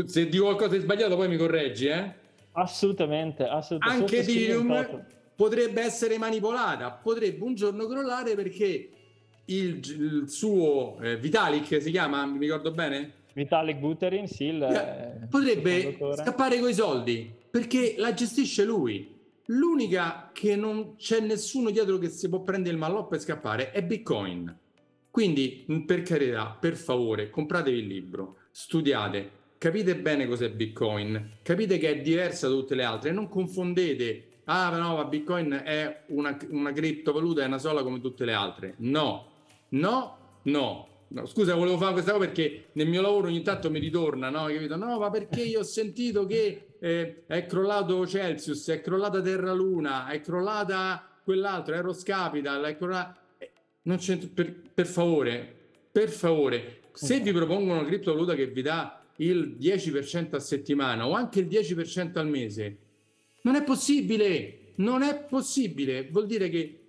se 0.05 0.29
dico 0.29 0.45
qualcosa 0.45 0.75
di 0.75 0.79
sbagliato 0.79 1.15
poi 1.15 1.27
mi 1.27 1.37
correggi, 1.37 1.87
eh? 1.87 2.13
Assolutamente, 2.53 3.43
assolutamente. 3.43 4.03
Anche 4.03 4.17
Ethereum 4.19 5.05
potrebbe 5.35 5.81
essere 5.81 6.17
manipolata, 6.17 6.91
potrebbe 6.91 7.43
un 7.43 7.55
giorno 7.55 7.85
crollare 7.87 8.35
perché 8.35 8.89
il, 9.45 9.79
il 9.79 10.23
suo 10.27 10.99
eh, 11.01 11.17
Vitalik 11.17 11.81
si 11.81 11.91
chiama, 11.91 12.25
mi 12.25 12.39
ricordo 12.39 12.71
bene? 12.71 13.21
Vitalik 13.33 13.77
Buterin, 13.77 14.27
sì. 14.27 14.45
Il, 14.45 14.61
eh, 14.61 15.27
potrebbe 15.27 15.97
scappare 16.15 16.59
coi 16.59 16.73
soldi 16.73 17.31
perché 17.49 17.95
la 17.97 18.13
gestisce 18.13 18.63
lui. 18.63 19.11
L'unica 19.47 20.29
che 20.31 20.55
non 20.55 20.95
c'è 20.95 21.19
nessuno 21.19 21.69
dietro 21.69 21.97
che 21.97 22.07
si 22.09 22.29
può 22.29 22.41
prendere 22.41 22.73
il 22.73 22.79
malloppo 22.79 23.15
e 23.15 23.19
scappare 23.19 23.71
è 23.71 23.83
Bitcoin. 23.83 24.57
Quindi, 25.11 25.65
per 25.85 26.01
carità, 26.01 26.57
per 26.59 26.75
favore, 26.75 27.29
compratevi 27.29 27.77
il 27.77 27.85
libro, 27.85 28.37
studiate, 28.51 29.29
capite 29.63 29.95
bene 29.95 30.27
cos'è 30.27 30.49
Bitcoin, 30.49 31.37
capite 31.41 31.77
che 31.77 31.89
è 31.89 32.01
diversa 32.01 32.49
da 32.49 32.53
tutte 32.53 32.75
le 32.75 32.83
altre, 32.83 33.13
non 33.13 33.29
confondete 33.29 34.31
ah 34.43 34.77
no, 34.77 34.97
ma 34.97 35.05
Bitcoin 35.05 35.61
è 35.63 36.03
una, 36.07 36.37
una 36.49 36.73
criptovaluta, 36.73 37.43
è 37.43 37.45
una 37.45 37.59
sola 37.59 37.81
come 37.81 38.01
tutte 38.01 38.25
le 38.25 38.33
altre. 38.33 38.73
No, 38.79 39.31
no, 39.69 40.17
no. 40.43 40.87
No, 41.07 41.25
scusa, 41.27 41.55
volevo 41.55 41.77
fare 41.77 41.93
questa 41.93 42.11
cosa 42.11 42.25
perché 42.25 42.65
nel 42.73 42.87
mio 42.87 43.01
lavoro 43.01 43.27
ogni 43.27 43.41
tanto 43.41 43.69
mi 43.69 43.79
ritorna, 43.79 44.29
no? 44.29 44.47
Capito? 44.47 44.75
No, 44.75 44.99
ma 44.99 45.09
perché 45.09 45.43
io 45.43 45.59
ho 45.59 45.63
sentito 45.63 46.25
che 46.25 46.73
eh, 46.79 47.23
è 47.25 47.45
crollato 47.45 48.05
Celsius, 48.05 48.67
è 48.67 48.81
crollata 48.81 49.21
Terra 49.21 49.53
Luna, 49.53 50.07
è 50.07 50.19
crollata 50.19 51.07
quell'altro, 51.23 51.75
Eros 51.75 52.03
Capital, 52.03 52.63
è 52.65 52.75
crollata... 52.75 53.15
Eh, 53.37 53.51
non 53.83 53.95
c'è, 53.97 54.17
per, 54.17 54.53
per 54.73 54.87
favore, 54.87 55.55
per 55.89 56.09
favore, 56.09 56.81
se 56.91 57.19
vi 57.19 57.31
propongono 57.31 57.79
una 57.79 57.87
criptovaluta 57.87 58.33
che 58.33 58.47
vi 58.47 58.61
dà 58.63 59.02
il 59.17 59.57
10% 59.59 60.35
a 60.35 60.39
settimana 60.39 61.07
o 61.07 61.13
anche 61.13 61.39
il 61.39 61.47
10% 61.47 62.17
al 62.17 62.27
mese, 62.27 62.77
non 63.43 63.55
è 63.55 63.63
possibile, 63.63 64.73
non 64.75 65.01
è 65.01 65.23
possibile. 65.23 66.07
Vuol 66.09 66.25
dire 66.25 66.49
che 66.49 66.87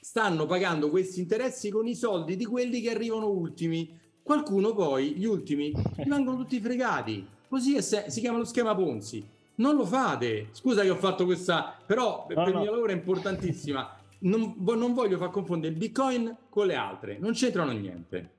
stanno 0.00 0.46
pagando 0.46 0.88
questi 0.88 1.20
interessi 1.20 1.70
con 1.70 1.86
i 1.86 1.94
soldi 1.94 2.36
di 2.36 2.44
quelli 2.44 2.80
che 2.80 2.90
arrivano 2.90 3.28
ultimi. 3.28 3.98
Qualcuno 4.22 4.74
poi, 4.74 5.12
gli 5.16 5.24
ultimi, 5.24 5.72
vengono 6.06 6.36
tutti 6.36 6.60
fregati. 6.60 7.26
Così 7.48 7.76
è 7.76 7.80
se- 7.80 8.06
si 8.08 8.20
chiama 8.20 8.38
lo 8.38 8.44
schema 8.44 8.74
Ponzi. 8.74 9.26
Non 9.56 9.76
lo 9.76 9.84
fate. 9.84 10.48
Scusa 10.52 10.82
che 10.82 10.90
ho 10.90 10.96
fatto 10.96 11.24
questa, 11.24 11.76
però 11.84 12.26
no, 12.28 12.34
per 12.34 12.36
no. 12.36 12.48
il 12.48 12.56
mio 12.56 12.70
lavoro 12.70 12.92
è 12.92 12.94
importantissima. 12.94 13.96
Non, 14.20 14.54
non 14.58 14.94
voglio 14.94 15.18
far 15.18 15.30
confondere 15.30 15.72
il 15.72 15.78
Bitcoin 15.78 16.36
con 16.48 16.66
le 16.66 16.74
altre, 16.74 17.18
non 17.18 17.32
c'entrano 17.32 17.72
niente. 17.72 18.38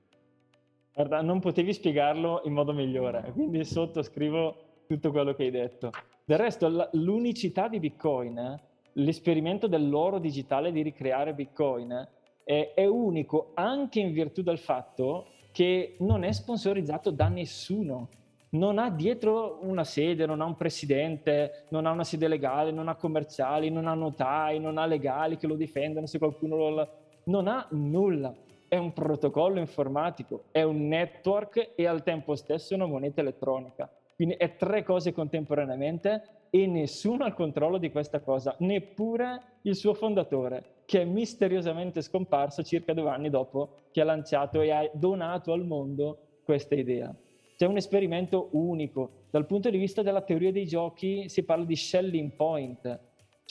Guarda, 0.93 1.21
non 1.21 1.39
potevi 1.39 1.73
spiegarlo 1.73 2.41
in 2.45 2.53
modo 2.53 2.73
migliore, 2.73 3.31
quindi 3.33 3.63
sottoscrivo 3.63 4.55
tutto 4.87 5.11
quello 5.11 5.33
che 5.33 5.43
hai 5.43 5.51
detto. 5.51 5.91
Del 6.25 6.37
resto, 6.37 6.89
l'unicità 6.93 7.67
di 7.67 7.79
Bitcoin, 7.79 8.59
l'esperimento 8.93 9.67
dell'oro 9.67 10.19
digitale 10.19 10.71
di 10.71 10.81
ricreare 10.81 11.33
Bitcoin, 11.33 12.07
è, 12.43 12.73
è 12.75 12.85
unico 12.85 13.51
anche 13.53 13.99
in 13.99 14.11
virtù 14.11 14.41
del 14.41 14.57
fatto 14.57 15.27
che 15.51 15.95
non 15.99 16.23
è 16.23 16.31
sponsorizzato 16.31 17.11
da 17.11 17.27
nessuno 17.27 18.09
non 18.51 18.79
ha 18.79 18.89
dietro 18.89 19.59
una 19.61 19.83
sede, 19.83 20.25
non 20.25 20.41
ha 20.41 20.45
un 20.45 20.57
presidente, 20.57 21.65
non 21.69 21.85
ha 21.85 21.91
una 21.91 22.03
sede 22.03 22.27
legale, 22.27 22.71
non 22.71 22.89
ha 22.89 22.95
commerciali, 22.95 23.69
non 23.69 23.87
ha 23.87 23.93
notai, 23.93 24.59
non 24.59 24.77
ha 24.77 24.85
legali 24.85 25.37
che 25.37 25.47
lo 25.47 25.55
difendono 25.55 26.05
se 26.05 26.17
qualcuno 26.17 26.55
lo... 26.57 26.89
non 27.25 27.47
ha 27.47 27.65
nulla. 27.71 28.33
È 28.71 28.77
un 28.77 28.93
protocollo 28.93 29.59
informatico, 29.59 30.45
è 30.51 30.63
un 30.63 30.87
network 30.87 31.71
e 31.75 31.85
al 31.85 32.03
tempo 32.03 32.37
stesso 32.37 32.73
una 32.73 32.85
moneta 32.85 33.19
elettronica. 33.19 33.91
Quindi 34.15 34.35
è 34.35 34.55
tre 34.55 34.83
cose 34.83 35.11
contemporaneamente 35.11 36.45
e 36.49 36.65
nessuno 36.67 37.25
ha 37.25 37.27
il 37.27 37.33
controllo 37.33 37.77
di 37.77 37.91
questa 37.91 38.21
cosa, 38.21 38.55
neppure 38.59 39.57
il 39.63 39.75
suo 39.75 39.93
fondatore, 39.93 40.83
che 40.85 41.01
è 41.01 41.03
misteriosamente 41.03 42.01
scomparso 42.01 42.63
circa 42.63 42.93
due 42.93 43.09
anni 43.09 43.29
dopo 43.29 43.73
che 43.91 43.99
ha 43.99 44.05
lanciato 44.05 44.61
e 44.61 44.71
ha 44.71 44.89
donato 44.93 45.51
al 45.51 45.65
mondo 45.65 46.19
questa 46.45 46.75
idea. 46.75 47.13
C'è 47.57 47.65
un 47.65 47.75
esperimento 47.75 48.47
unico. 48.51 49.25
Dal 49.31 49.47
punto 49.47 49.69
di 49.69 49.79
vista 49.79 50.01
della 50.01 50.21
teoria 50.21 50.53
dei 50.53 50.65
giochi 50.65 51.27
si 51.27 51.43
parla 51.43 51.65
di 51.65 51.75
shelling 51.75 52.31
point, 52.37 52.99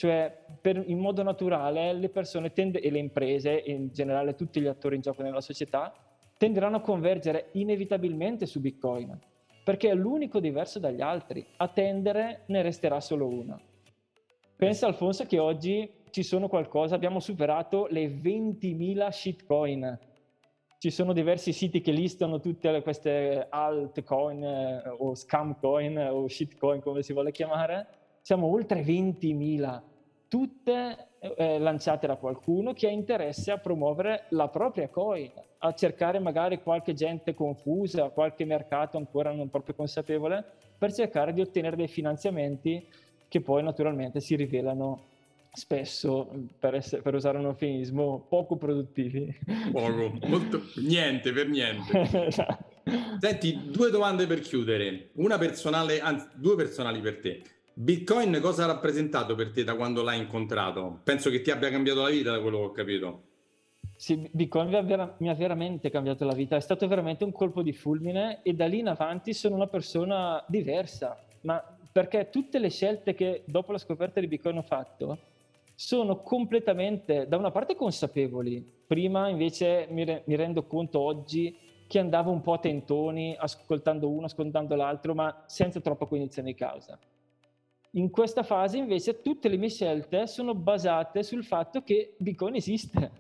cioè 0.00 0.34
per, 0.62 0.82
in 0.86 0.98
modo 0.98 1.22
naturale 1.22 1.92
le 1.92 2.08
persone 2.08 2.54
tende, 2.54 2.80
e 2.80 2.90
le 2.90 2.98
imprese, 2.98 3.62
e 3.62 3.72
in 3.72 3.90
generale 3.92 4.34
tutti 4.34 4.58
gli 4.58 4.66
attori 4.66 4.94
in 4.96 5.02
gioco 5.02 5.22
nella 5.22 5.42
società, 5.42 5.92
tenderanno 6.38 6.76
a 6.76 6.80
convergere 6.80 7.50
inevitabilmente 7.52 8.46
su 8.46 8.60
Bitcoin 8.60 9.28
perché 9.62 9.90
è 9.90 9.94
l'unico 9.94 10.40
diverso 10.40 10.78
dagli 10.78 11.02
altri. 11.02 11.46
A 11.58 11.68
tendere 11.68 12.44
ne 12.46 12.62
resterà 12.62 12.98
solo 12.98 13.26
uno. 13.28 13.60
Pensa 14.56 14.86
Alfonso 14.86 15.26
che 15.26 15.38
oggi 15.38 15.88
ci 16.08 16.22
sono 16.22 16.48
qualcosa, 16.48 16.94
abbiamo 16.94 17.20
superato 17.20 17.86
le 17.90 18.06
20.000 18.06 19.08
shitcoin. 19.10 19.98
Ci 20.78 20.90
sono 20.90 21.12
diversi 21.12 21.52
siti 21.52 21.82
che 21.82 21.92
listano 21.92 22.40
tutte 22.40 22.80
queste 22.80 23.46
altcoin 23.50 24.42
eh, 24.42 24.82
o 24.96 25.14
scamcoin 25.14 25.98
o 26.10 26.26
shitcoin 26.26 26.80
come 26.80 27.02
si 27.02 27.12
vuole 27.12 27.32
chiamare. 27.32 27.86
Siamo 28.22 28.46
oltre 28.46 28.82
20.000, 28.82 29.82
tutte 30.30 31.08
eh, 31.18 31.58
lanciate 31.58 32.06
da 32.06 32.14
qualcuno 32.14 32.72
che 32.72 32.86
ha 32.86 32.90
interesse 32.90 33.50
a 33.50 33.58
promuovere 33.58 34.26
la 34.28 34.46
propria 34.46 34.88
coin, 34.88 35.28
a 35.58 35.74
cercare 35.74 36.20
magari 36.20 36.62
qualche 36.62 36.94
gente 36.94 37.34
confusa, 37.34 38.10
qualche 38.10 38.44
mercato 38.44 38.96
ancora 38.96 39.32
non 39.32 39.50
proprio 39.50 39.74
consapevole, 39.74 40.44
per 40.78 40.94
cercare 40.94 41.32
di 41.32 41.40
ottenere 41.40 41.74
dei 41.74 41.88
finanziamenti 41.88 42.86
che 43.26 43.40
poi 43.40 43.64
naturalmente 43.64 44.20
si 44.20 44.36
rivelano 44.36 45.08
spesso, 45.52 46.30
per, 46.60 46.76
essere, 46.76 47.02
per 47.02 47.14
usare 47.14 47.36
un 47.38 47.46
eufemismo, 47.46 48.24
poco 48.28 48.56
produttivi. 48.56 49.36
Poco, 49.72 50.16
molto, 50.28 50.62
niente, 50.76 51.32
per 51.32 51.48
niente. 51.48 52.02
esatto. 52.26 52.68
Senti, 53.18 53.68
due 53.70 53.90
domande 53.90 54.28
per 54.28 54.38
chiudere, 54.38 55.10
una 55.14 55.38
personale, 55.38 55.98
anzi 55.98 56.28
due 56.34 56.54
personali 56.54 57.00
per 57.00 57.18
te. 57.18 57.42
Bitcoin 57.80 58.38
cosa 58.42 58.64
ha 58.64 58.66
rappresentato 58.66 59.34
per 59.34 59.52
te 59.52 59.64
da 59.64 59.74
quando 59.74 60.02
l'hai 60.02 60.18
incontrato? 60.18 61.00
Penso 61.02 61.30
che 61.30 61.40
ti 61.40 61.50
abbia 61.50 61.70
cambiato 61.70 62.02
la 62.02 62.10
vita 62.10 62.30
da 62.30 62.38
quello 62.42 62.58
che 62.58 62.64
ho 62.64 62.72
capito. 62.72 63.22
Sì, 63.96 64.28
Bitcoin 64.30 64.68
mi 64.68 64.74
ha, 64.76 64.82
vera- 64.82 65.16
mi 65.20 65.30
ha, 65.30 65.34
veramente 65.34 65.88
cambiato 65.88 66.26
la 66.26 66.34
vita, 66.34 66.56
è 66.56 66.60
stato 66.60 66.86
veramente 66.86 67.24
un 67.24 67.32
colpo 67.32 67.62
di 67.62 67.72
fulmine 67.72 68.40
e 68.42 68.52
da 68.52 68.66
lì 68.66 68.80
in 68.80 68.88
avanti 68.88 69.32
sono 69.32 69.54
una 69.54 69.66
persona 69.66 70.44
diversa, 70.46 71.24
ma 71.40 71.64
perché 71.90 72.28
tutte 72.28 72.58
le 72.58 72.68
scelte 72.68 73.14
che 73.14 73.44
dopo 73.46 73.72
la 73.72 73.78
scoperta 73.78 74.20
di 74.20 74.26
Bitcoin 74.26 74.58
ho 74.58 74.62
fatto 74.62 75.18
sono 75.74 76.20
completamente, 76.20 77.26
da 77.28 77.38
una 77.38 77.50
parte 77.50 77.76
consapevoli, 77.76 78.62
prima 78.86 79.30
invece 79.30 79.86
mi, 79.88 80.04
re- 80.04 80.22
mi 80.26 80.36
rendo 80.36 80.64
conto 80.64 81.00
oggi 81.00 81.56
che 81.86 81.98
andavo 81.98 82.30
un 82.30 82.42
po' 82.42 82.52
a 82.52 82.58
tentoni, 82.58 83.34
ascoltando 83.38 84.10
uno, 84.10 84.26
ascoltando 84.26 84.74
l'altro, 84.74 85.14
ma 85.14 85.44
senza 85.46 85.80
troppa 85.80 86.04
cognizione 86.04 86.50
di 86.50 86.54
causa. 86.54 86.98
In 87.94 88.11
questa 88.11 88.44
fase 88.44 88.79
invece 88.79 89.20
tutte 89.20 89.48
le 89.48 89.57
mie 89.57 89.68
scelte 89.68 90.29
sono 90.29 90.55
basate 90.55 91.24
sul 91.24 91.44
fatto 91.44 91.83
che 91.83 92.14
Bitcoin 92.18 92.55
esiste. 92.55 93.11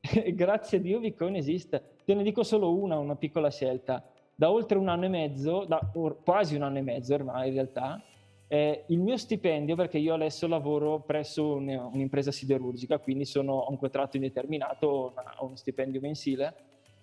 Grazie 0.34 0.78
a 0.78 0.80
Dio 0.80 1.00
Bitcoin 1.00 1.34
esiste. 1.34 1.96
Te 2.04 2.14
ne 2.14 2.22
dico 2.22 2.44
solo 2.44 2.76
una, 2.76 2.96
una 2.96 3.16
piccola 3.16 3.50
scelta. 3.50 4.08
Da 4.36 4.52
oltre 4.52 4.78
un 4.78 4.88
anno 4.88 5.06
e 5.06 5.08
mezzo, 5.08 5.64
da 5.64 5.90
or, 5.94 6.22
quasi 6.22 6.54
un 6.54 6.62
anno 6.62 6.78
e 6.78 6.82
mezzo 6.82 7.14
ormai 7.14 7.48
in 7.48 7.54
realtà, 7.54 8.00
eh, 8.46 8.84
il 8.88 9.00
mio 9.00 9.16
stipendio, 9.16 9.74
perché 9.74 9.98
io 9.98 10.14
adesso 10.14 10.46
lavoro 10.46 11.00
presso 11.00 11.54
un, 11.54 11.68
un'impresa 11.68 12.30
siderurgica, 12.30 12.98
quindi 12.98 13.24
sono, 13.24 13.54
ho 13.54 13.70
un 13.70 13.78
contratto 13.78 14.16
indeterminato, 14.16 14.86
ho 15.38 15.44
uno 15.44 15.56
stipendio 15.56 16.00
mensile, 16.00 16.54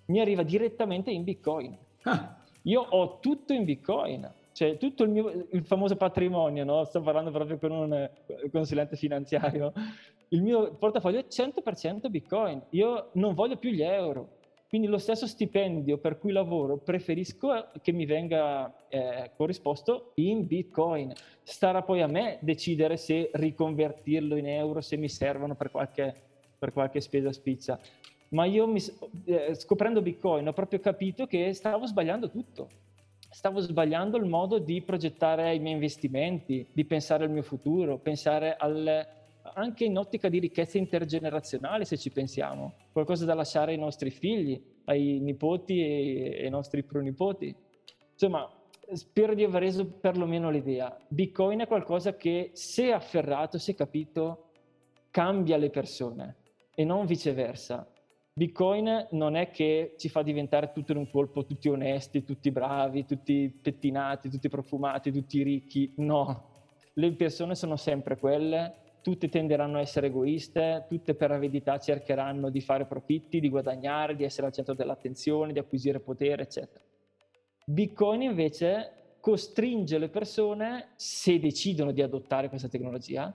mi 0.05 0.21
arriva 0.21 0.43
direttamente 0.43 1.11
in 1.11 1.23
Bitcoin. 1.23 1.77
Ah. 2.03 2.37
Io 2.63 2.81
ho 2.81 3.19
tutto 3.19 3.51
in 3.51 3.65
Bitcoin 3.65 4.31
cioè 4.61 4.77
tutto 4.77 5.01
il 5.01 5.09
mio 5.09 5.47
il 5.49 5.65
famoso 5.65 5.95
patrimonio, 5.95 6.63
no? 6.63 6.83
sto 6.83 7.01
parlando 7.01 7.31
proprio 7.31 7.57
con 7.57 7.71
un 7.71 8.09
consulente 8.51 8.95
finanziario, 8.95 9.73
il 10.29 10.43
mio 10.43 10.75
portafoglio 10.75 11.17
è 11.17 11.25
100% 11.27 12.07
Bitcoin, 12.11 12.61
io 12.69 13.09
non 13.13 13.33
voglio 13.33 13.57
più 13.57 13.71
gli 13.71 13.81
euro, 13.81 14.37
quindi 14.69 14.85
lo 14.85 14.99
stesso 14.99 15.25
stipendio 15.25 15.97
per 15.97 16.19
cui 16.19 16.31
lavoro 16.31 16.77
preferisco 16.77 17.69
che 17.81 17.91
mi 17.91 18.05
venga 18.05 18.71
eh, 18.87 19.31
corrisposto 19.35 20.11
in 20.15 20.45
Bitcoin. 20.45 21.11
Starà 21.41 21.81
poi 21.81 22.03
a 22.03 22.07
me 22.07 22.37
decidere 22.41 22.97
se 22.97 23.31
riconvertirlo 23.33 24.35
in 24.35 24.47
euro, 24.47 24.79
se 24.81 24.95
mi 24.95 25.09
servono 25.09 25.55
per 25.55 25.71
qualche, 25.71 26.13
per 26.57 26.71
qualche 26.71 27.01
spesa 27.01 27.33
spiccia. 27.33 27.79
Ma 28.29 28.45
io 28.45 28.67
mi, 28.67 28.79
eh, 29.25 29.55
scoprendo 29.55 30.03
Bitcoin 30.03 30.47
ho 30.47 30.53
proprio 30.53 30.79
capito 30.79 31.25
che 31.25 31.51
stavo 31.53 31.87
sbagliando 31.87 32.29
tutto 32.29 32.89
stavo 33.31 33.61
sbagliando 33.61 34.17
il 34.17 34.25
modo 34.25 34.59
di 34.59 34.81
progettare 34.81 35.55
i 35.55 35.59
miei 35.59 35.75
investimenti, 35.75 36.67
di 36.71 36.85
pensare 36.85 37.23
al 37.23 37.31
mio 37.31 37.41
futuro, 37.41 37.97
pensare 37.97 38.55
al, 38.55 39.07
anche 39.53 39.85
in 39.85 39.97
ottica 39.97 40.27
di 40.27 40.39
ricchezza 40.39 40.77
intergenerazionale, 40.77 41.85
se 41.85 41.97
ci 41.97 42.11
pensiamo, 42.11 42.73
qualcosa 42.91 43.25
da 43.25 43.33
lasciare 43.33 43.71
ai 43.71 43.77
nostri 43.77 44.11
figli, 44.11 44.61
ai 44.85 45.19
nipoti 45.19 45.81
e 45.81 46.43
ai 46.43 46.49
nostri 46.49 46.83
pronipoti. 46.83 47.55
Insomma, 48.11 48.49
spero 48.91 49.33
di 49.33 49.45
aver 49.45 49.61
reso 49.61 49.85
perlomeno 49.85 50.49
l'idea. 50.49 50.95
Bitcoin 51.07 51.61
è 51.61 51.67
qualcosa 51.67 52.15
che 52.17 52.51
se 52.53 52.91
afferrato, 52.91 53.57
se 53.57 53.73
capito, 53.73 54.49
cambia 55.09 55.55
le 55.57 55.69
persone 55.69 56.35
e 56.75 56.83
non 56.83 57.05
viceversa. 57.05 57.87
Bitcoin 58.33 59.07
non 59.11 59.35
è 59.35 59.51
che 59.51 59.95
ci 59.97 60.07
fa 60.07 60.21
diventare 60.21 60.71
tutto 60.71 60.93
in 60.93 60.99
un 60.99 61.09
colpo 61.09 61.45
tutti 61.45 61.67
onesti, 61.67 62.23
tutti 62.23 62.49
bravi, 62.49 63.05
tutti 63.05 63.49
pettinati, 63.61 64.29
tutti 64.29 64.47
profumati, 64.47 65.11
tutti 65.11 65.43
ricchi. 65.43 65.93
No, 65.97 66.49
le 66.93 67.11
persone 67.13 67.55
sono 67.55 67.75
sempre 67.75 68.17
quelle, 68.17 68.73
tutte 69.01 69.27
tenderanno 69.27 69.77
a 69.77 69.81
essere 69.81 70.07
egoiste, 70.07 70.85
tutte 70.87 71.13
per 71.13 71.31
avidità 71.31 71.77
cercheranno 71.77 72.49
di 72.49 72.61
fare 72.61 72.85
profitti, 72.85 73.41
di 73.41 73.49
guadagnare, 73.49 74.15
di 74.15 74.23
essere 74.23 74.47
al 74.47 74.53
centro 74.53 74.75
dell'attenzione, 74.75 75.51
di 75.51 75.59
acquisire 75.59 75.99
potere, 75.99 76.43
eccetera. 76.43 76.83
Bitcoin 77.65 78.21
invece 78.21 79.17
costringe 79.19 79.97
le 79.97 80.09
persone, 80.09 80.89
se 80.95 81.37
decidono 81.37 81.91
di 81.91 82.01
adottare 82.01 82.47
questa 82.47 82.69
tecnologia, 82.69 83.33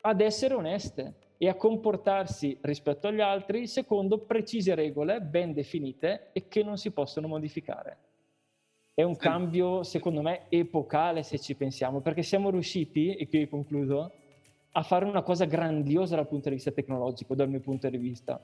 ad 0.00 0.20
essere 0.20 0.54
oneste 0.54 1.14
e 1.42 1.48
a 1.48 1.56
comportarsi 1.56 2.56
rispetto 2.60 3.08
agli 3.08 3.20
altri 3.20 3.66
secondo 3.66 4.18
precise 4.18 4.76
regole 4.76 5.20
ben 5.20 5.52
definite 5.52 6.28
e 6.30 6.46
che 6.46 6.62
non 6.62 6.78
si 6.78 6.92
possono 6.92 7.26
modificare. 7.26 7.96
È 8.94 9.02
un 9.02 9.16
cambio, 9.16 9.82
secondo 9.82 10.22
me, 10.22 10.42
epocale 10.50 11.24
se 11.24 11.40
ci 11.40 11.56
pensiamo, 11.56 11.98
perché 11.98 12.22
siamo 12.22 12.48
riusciti, 12.50 13.16
e 13.16 13.26
qui 13.26 13.48
concludo, 13.48 14.12
a 14.70 14.82
fare 14.84 15.04
una 15.04 15.22
cosa 15.22 15.44
grandiosa 15.44 16.14
dal 16.14 16.28
punto 16.28 16.48
di 16.48 16.54
vista 16.54 16.70
tecnologico, 16.70 17.34
dal 17.34 17.48
mio 17.48 17.58
punto 17.58 17.90
di 17.90 17.96
vista. 17.96 18.40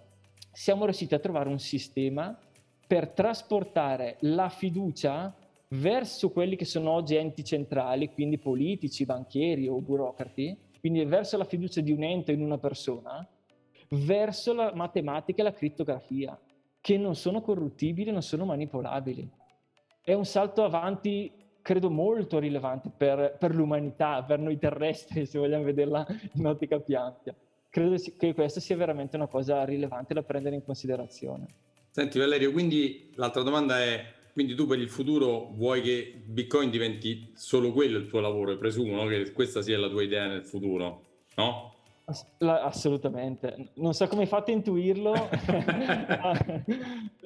Siamo 0.51 0.83
riusciti 0.83 1.15
a 1.15 1.21
trovare 1.21 1.49
un 1.51 1.61
sistema 1.61 2.37
per 2.85 3.11
trasportare 3.11 4.17
la 4.23 4.49
fiducia 4.49 5.33
verso 5.69 6.31
quelli 6.31 6.57
che 6.57 6.65
sono 6.65 6.91
oggi 6.91 7.15
enti 7.15 7.45
centrali, 7.45 8.13
quindi 8.13 8.39
politici, 8.39 9.05
banchieri 9.05 9.69
o 9.69 9.81
burocrati, 9.81 10.67
quindi 10.81 11.05
verso 11.05 11.37
la 11.37 11.45
fiducia 11.45 11.81
di 11.81 11.93
un 11.93 12.03
ente 12.03 12.33
in 12.33 12.43
una 12.43 12.59
persona, 12.59 13.27
verso 13.91 14.53
la 14.53 14.73
matematica 14.75 15.41
e 15.41 15.45
la 15.45 15.53
crittografia, 15.53 16.39
che 16.81 16.97
non 16.97 17.15
sono 17.15 17.41
corruttibili, 17.41 18.11
non 18.11 18.23
sono 18.23 18.45
manipolabili. 18.45 19.29
È 20.03 20.13
un 20.13 20.25
salto 20.25 20.65
avanti, 20.65 21.31
credo, 21.61 21.91
molto 21.91 22.39
rilevante 22.39 22.91
per, 22.95 23.37
per 23.39 23.55
l'umanità, 23.55 24.23
per 24.23 24.39
noi 24.39 24.59
terrestri, 24.59 25.25
se 25.27 25.39
vogliamo 25.39 25.65
vederla 25.65 26.07
in 26.35 26.47
ottica 26.47 26.79
più 26.81 26.97
ampia. 26.97 27.35
Credo 27.71 27.97
che 28.17 28.33
questa 28.33 28.61
sia 28.61 28.77
veramente 28.77 29.17
una 29.17 29.27
cosa 29.27 29.65
rilevante 29.65 30.15
da 30.15 30.23
prendere 30.23 30.55
in 30.55 30.65
considerazione. 30.65 31.47
Senti 31.91 32.19
Valerio, 32.19 32.53
quindi 32.53 33.13
l'altra 33.17 33.43
domanda 33.43 33.81
è, 33.81 34.03
quindi 34.33 34.55
tu 34.55 34.67
per 34.67 34.79
il 34.79 34.89
futuro 34.89 35.51
vuoi 35.55 35.81
che 35.83 36.23
Bitcoin 36.25 36.71
diventi 36.71 37.33
solo 37.35 37.73
quello 37.73 37.99
il 37.99 38.09
tuo 38.09 38.21
lavoro? 38.21 38.57
Presumo 38.57 39.03
no? 39.03 39.07
che 39.09 39.33
questa 39.33 39.63
sia 39.63 39.79
la 39.79 39.89
tua 39.89 40.03
idea 40.03 40.27
nel 40.27 40.45
futuro, 40.45 41.03
no? 41.37 41.75
assolutamente, 42.39 43.73
non 43.75 43.93
so 43.93 44.09
come 44.09 44.23
hai 44.23 44.27
fatto 44.27 44.51
a 44.51 44.55
intuirlo, 44.55 45.13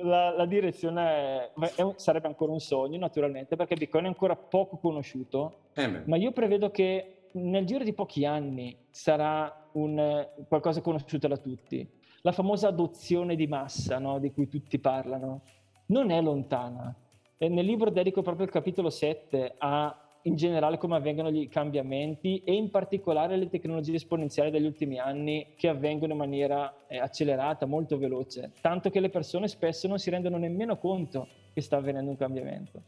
la, 0.03 0.35
la, 0.37 0.47
direzione 0.47 1.53
è, 1.55 1.75
è 1.77 1.83
un, 1.83 1.95
sarebbe 1.99 2.27
ancora 2.27 2.51
un 2.51 2.59
sogno 2.59 2.99
naturalmente 2.99 3.55
perché 3.55 3.77
Bitcoin 3.77 4.07
è 4.07 4.09
ancora 4.09 4.35
poco 4.35 4.79
conosciuto, 4.79 5.69
eh 5.75 5.87
ma 5.87 6.17
io 6.17 6.33
prevedo 6.33 6.73
che 6.73 7.29
nel 7.35 7.65
giro 7.65 7.85
di 7.85 7.93
pochi 7.93 8.25
anni 8.25 8.77
sarà 8.91 9.69
un, 9.75 10.29
qualcosa 10.49 10.81
conosciuto 10.81 11.29
da 11.29 11.37
tutti 11.37 12.01
la 12.23 12.33
famosa 12.33 12.69
adozione 12.69 13.37
di 13.37 13.47
massa 13.47 13.99
no? 13.99 14.19
di 14.19 14.33
cui 14.33 14.49
tutti 14.49 14.79
parlano, 14.79 15.43
non 15.87 16.11
è 16.11 16.21
lontana. 16.21 16.95
E 17.37 17.49
nel 17.49 17.65
libro 17.65 17.91
dedico 17.91 18.23
proprio 18.23 18.47
il 18.47 18.53
capitolo 18.53 18.91
7 18.91 19.55
a 19.59 19.97
in 20.23 20.37
generale 20.37 20.79
come 20.79 20.97
avvengono 20.97 21.31
i 21.31 21.49
cambiamenti 21.49 22.43
e 22.45 22.55
in 22.55 22.71
particolare 22.71 23.37
le 23.37 23.49
tecnologie 23.49 23.95
esponenziali 23.95 24.51
degli 24.51 24.67
ultimi 24.67 24.99
anni 24.99 25.55
che 25.57 25.69
avvengono 25.69 26.13
in 26.13 26.19
maniera 26.19 26.87
eh, 26.87 26.99
accelerata, 26.99 27.67
molto 27.67 27.99
veloce, 27.99 28.53
tanto 28.61 28.91
che 28.91 29.01
le 29.01 29.11
persone 29.11 29.49
spesso 29.49 29.89
non 29.89 29.99
si 29.99 30.11
rendono 30.11 30.37
nemmeno 30.37 30.79
conto 30.79 31.29
che 31.53 31.61
sta 31.61 31.77
avvenendo 31.77 32.11
un 32.11 32.17
cambiamento. 32.17 32.83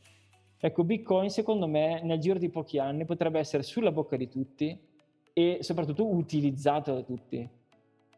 Ecco, 0.58 0.84
Bitcoin 0.84 1.28
secondo 1.28 1.66
me 1.66 2.00
nel 2.02 2.20
giro 2.20 2.38
di 2.38 2.48
pochi 2.48 2.78
anni 2.78 3.04
potrebbe 3.04 3.38
essere 3.38 3.62
sulla 3.62 3.92
bocca 3.92 4.16
di 4.16 4.28
tutti 4.28 4.78
e 5.32 5.58
soprattutto 5.60 6.06
utilizzato 6.06 6.94
da 6.94 7.02
tutti. 7.02 7.46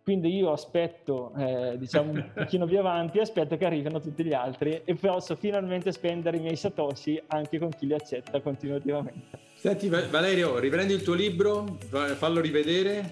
Quindi 0.06 0.36
io 0.36 0.52
aspetto, 0.52 1.32
eh, 1.36 1.74
diciamo, 1.78 2.12
un 2.12 2.30
pochino 2.32 2.64
più 2.64 2.78
avanti, 2.78 3.18
aspetto 3.18 3.56
che 3.56 3.64
arrivino 3.66 3.98
tutti 3.98 4.22
gli 4.22 4.32
altri 4.32 4.82
e 4.84 4.94
posso 4.94 5.34
finalmente 5.34 5.90
spendere 5.90 6.36
i 6.36 6.40
miei 6.40 6.54
satoshi 6.54 7.20
anche 7.26 7.58
con 7.58 7.70
chi 7.70 7.88
li 7.88 7.92
accetta 7.92 8.40
continuativamente. 8.40 9.36
Senti 9.56 9.88
Valerio, 9.88 10.60
riprendi 10.60 10.92
il 10.92 11.02
tuo 11.02 11.14
libro, 11.14 11.76
fallo 11.88 12.40
rivedere 12.40 13.10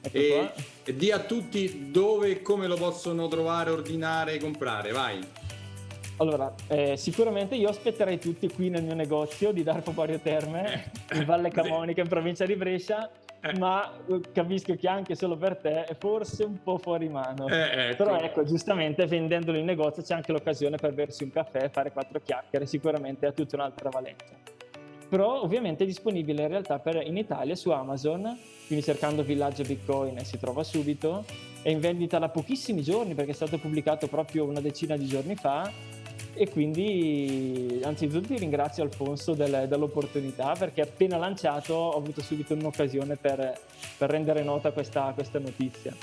ecco 0.00 0.16
e, 0.16 0.50
e 0.84 0.94
di 0.94 1.10
a 1.10 1.18
tutti 1.18 1.90
dove 1.90 2.28
e 2.28 2.42
come 2.42 2.68
lo 2.68 2.76
possono 2.76 3.26
trovare, 3.26 3.70
ordinare, 3.70 4.38
comprare, 4.38 4.92
vai. 4.92 5.18
Allora, 6.18 6.54
eh, 6.68 6.96
sicuramente 6.96 7.56
io 7.56 7.68
aspetterei 7.68 8.20
tutti 8.20 8.48
qui 8.48 8.68
nel 8.68 8.84
mio 8.84 8.94
negozio 8.94 9.50
di 9.50 9.64
Darpo 9.64 9.90
Borio 9.90 10.20
Terme, 10.20 10.92
in 11.14 11.24
Valle 11.24 11.50
Camonica, 11.50 12.00
in 12.00 12.08
provincia 12.08 12.46
di 12.46 12.54
Brescia 12.54 13.10
eh. 13.10 13.27
Ma 13.56 13.92
eh, 14.06 14.20
capisco 14.32 14.74
che 14.74 14.88
anche 14.88 15.14
solo 15.14 15.36
per 15.36 15.56
te 15.56 15.84
è 15.84 15.94
forse 15.94 16.44
un 16.44 16.62
po' 16.62 16.78
fuori 16.78 17.08
mano. 17.08 17.48
Eh, 17.48 17.90
ecco. 17.90 18.04
Però 18.04 18.18
ecco, 18.18 18.44
giustamente 18.44 19.06
vendendolo 19.06 19.58
in 19.58 19.64
negozio 19.64 20.02
c'è 20.02 20.14
anche 20.14 20.32
l'occasione 20.32 20.76
per 20.76 20.92
bersi 20.92 21.24
un 21.24 21.30
caffè 21.30 21.64
e 21.64 21.68
fare 21.68 21.92
quattro 21.92 22.20
chiacchiere, 22.20 22.66
sicuramente 22.66 23.26
ha 23.26 23.32
tutta 23.32 23.56
un'altra 23.56 23.88
valenza. 23.90 24.34
Però 25.08 25.40
ovviamente 25.40 25.84
è 25.84 25.86
disponibile 25.86 26.42
in 26.42 26.48
realtà 26.48 26.78
per, 26.80 26.96
in 26.96 27.16
Italia 27.16 27.54
su 27.54 27.70
Amazon, 27.70 28.38
quindi 28.66 28.84
cercando 28.84 29.22
Villaggio 29.22 29.62
Bitcoin 29.62 30.18
si 30.22 30.38
trova 30.38 30.62
subito, 30.62 31.24
è 31.62 31.70
in 31.70 31.80
vendita 31.80 32.18
da 32.18 32.28
pochissimi 32.28 32.82
giorni 32.82 33.14
perché 33.14 33.30
è 33.30 33.34
stato 33.34 33.56
pubblicato 33.56 34.06
proprio 34.06 34.44
una 34.44 34.60
decina 34.60 34.96
di 34.98 35.06
giorni 35.06 35.34
fa 35.34 35.72
e 36.34 36.48
quindi 36.48 37.80
anzitutto 37.82 38.28
ti 38.28 38.38
ringrazio 38.38 38.82
Alfonso 38.84 39.34
del, 39.34 39.66
dell'opportunità 39.68 40.54
perché 40.56 40.82
appena 40.82 41.16
lanciato 41.16 41.74
ho 41.74 41.96
avuto 41.96 42.22
subito 42.22 42.54
un'occasione 42.54 43.16
per, 43.16 43.58
per 43.96 44.10
rendere 44.10 44.42
nota 44.42 44.70
questa, 44.70 45.12
questa, 45.14 45.38
notizia. 45.38 45.94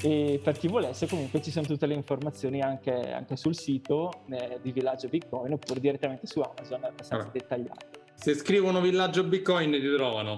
E 0.00 0.40
per 0.42 0.56
chi 0.56 0.68
volesse 0.68 1.06
comunque 1.08 1.42
ci 1.42 1.50
sono 1.50 1.66
tutte 1.66 1.86
le 1.86 1.94
informazioni 1.94 2.62
anche, 2.62 3.12
anche 3.12 3.36
sul 3.36 3.56
sito 3.56 4.22
eh, 4.30 4.58
di 4.62 4.72
Villaggio 4.72 5.08
Bitcoin 5.08 5.52
oppure 5.52 5.80
direttamente 5.80 6.26
su 6.26 6.40
Amazon, 6.40 6.84
abbastanza 6.84 7.14
allora, 7.14 7.30
dettagliato. 7.32 7.86
Se 8.14 8.34
scrivono 8.34 8.80
Villaggio 8.80 9.24
Bitcoin 9.24 9.72
ti 9.72 9.94
trovano? 9.94 10.36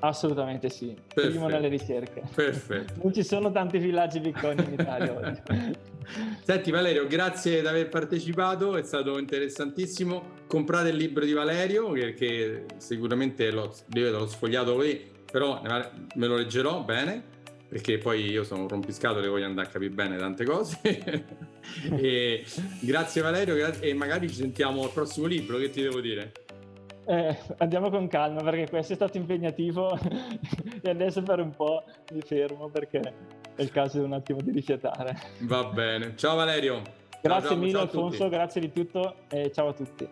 Assolutamente 0.00 0.68
sì, 0.68 0.94
Perfetto. 0.94 1.28
primo 1.28 1.46
nelle 1.48 1.68
ricerche. 1.68 2.22
Perfetto. 2.34 2.94
Non 3.02 3.12
ci 3.12 3.22
sono 3.22 3.50
tanti 3.50 3.78
villaggi 3.78 4.20
Bitcoin 4.20 4.58
in 4.58 4.72
Italia 4.72 5.12
oggi. 5.12 5.42
Senti 6.42 6.70
Valerio, 6.70 7.06
grazie 7.06 7.60
di 7.60 7.66
aver 7.66 7.88
partecipato, 7.88 8.76
è 8.76 8.82
stato 8.82 9.18
interessantissimo. 9.18 10.40
Comprate 10.46 10.90
il 10.90 10.96
libro 10.96 11.24
di 11.24 11.32
Valerio, 11.32 11.92
che, 11.92 12.64
sicuramente 12.76 13.50
l'ho, 13.50 13.74
l'ho 13.88 14.26
sfogliato 14.26 14.74
qui, 14.74 15.10
però 15.30 15.62
me 15.62 16.26
lo 16.26 16.36
leggerò 16.36 16.82
bene, 16.82 17.22
perché 17.68 17.98
poi 17.98 18.30
io 18.30 18.44
sono 18.44 18.62
un 18.62 18.68
rompiscatole 18.68 19.26
e 19.26 19.28
voglio 19.28 19.46
andare 19.46 19.68
a 19.68 19.70
capire 19.70 19.90
bene 19.90 20.16
tante 20.18 20.44
cose. 20.44 20.78
grazie 22.80 23.22
Valerio, 23.22 23.54
grazie, 23.54 23.88
e 23.88 23.94
magari 23.94 24.28
ci 24.28 24.34
sentiamo 24.34 24.82
al 24.82 24.90
prossimo 24.92 25.26
libro, 25.26 25.56
che 25.58 25.70
ti 25.70 25.80
devo 25.80 26.00
dire? 26.00 26.32
Eh, 27.04 27.36
andiamo 27.58 27.90
con 27.90 28.06
calma 28.06 28.42
perché 28.42 28.68
questo 28.68 28.92
è 28.92 28.96
stato 28.96 29.16
impegnativo 29.16 29.98
e 30.80 30.88
adesso 30.88 31.20
per 31.22 31.40
un 31.40 31.50
po' 31.50 31.82
mi 32.12 32.20
fermo 32.20 32.68
perché 32.68 33.00
è 33.54 33.62
il 33.62 33.70
caso 33.70 33.98
di 33.98 34.04
un 34.04 34.12
attimo 34.12 34.40
di 34.40 34.50
rifiatare. 34.50 35.16
Va 35.40 35.64
bene. 35.64 36.16
Ciao 36.16 36.36
Valerio. 36.36 36.82
Grazie 37.20 37.50
ciao, 37.50 37.58
mille 37.58 37.72
ciao 37.72 37.82
Alfonso, 37.82 38.28
grazie 38.28 38.60
di 38.60 38.72
tutto 38.72 39.14
e 39.28 39.52
ciao 39.52 39.68
a 39.68 39.72
tutti. 39.72 40.08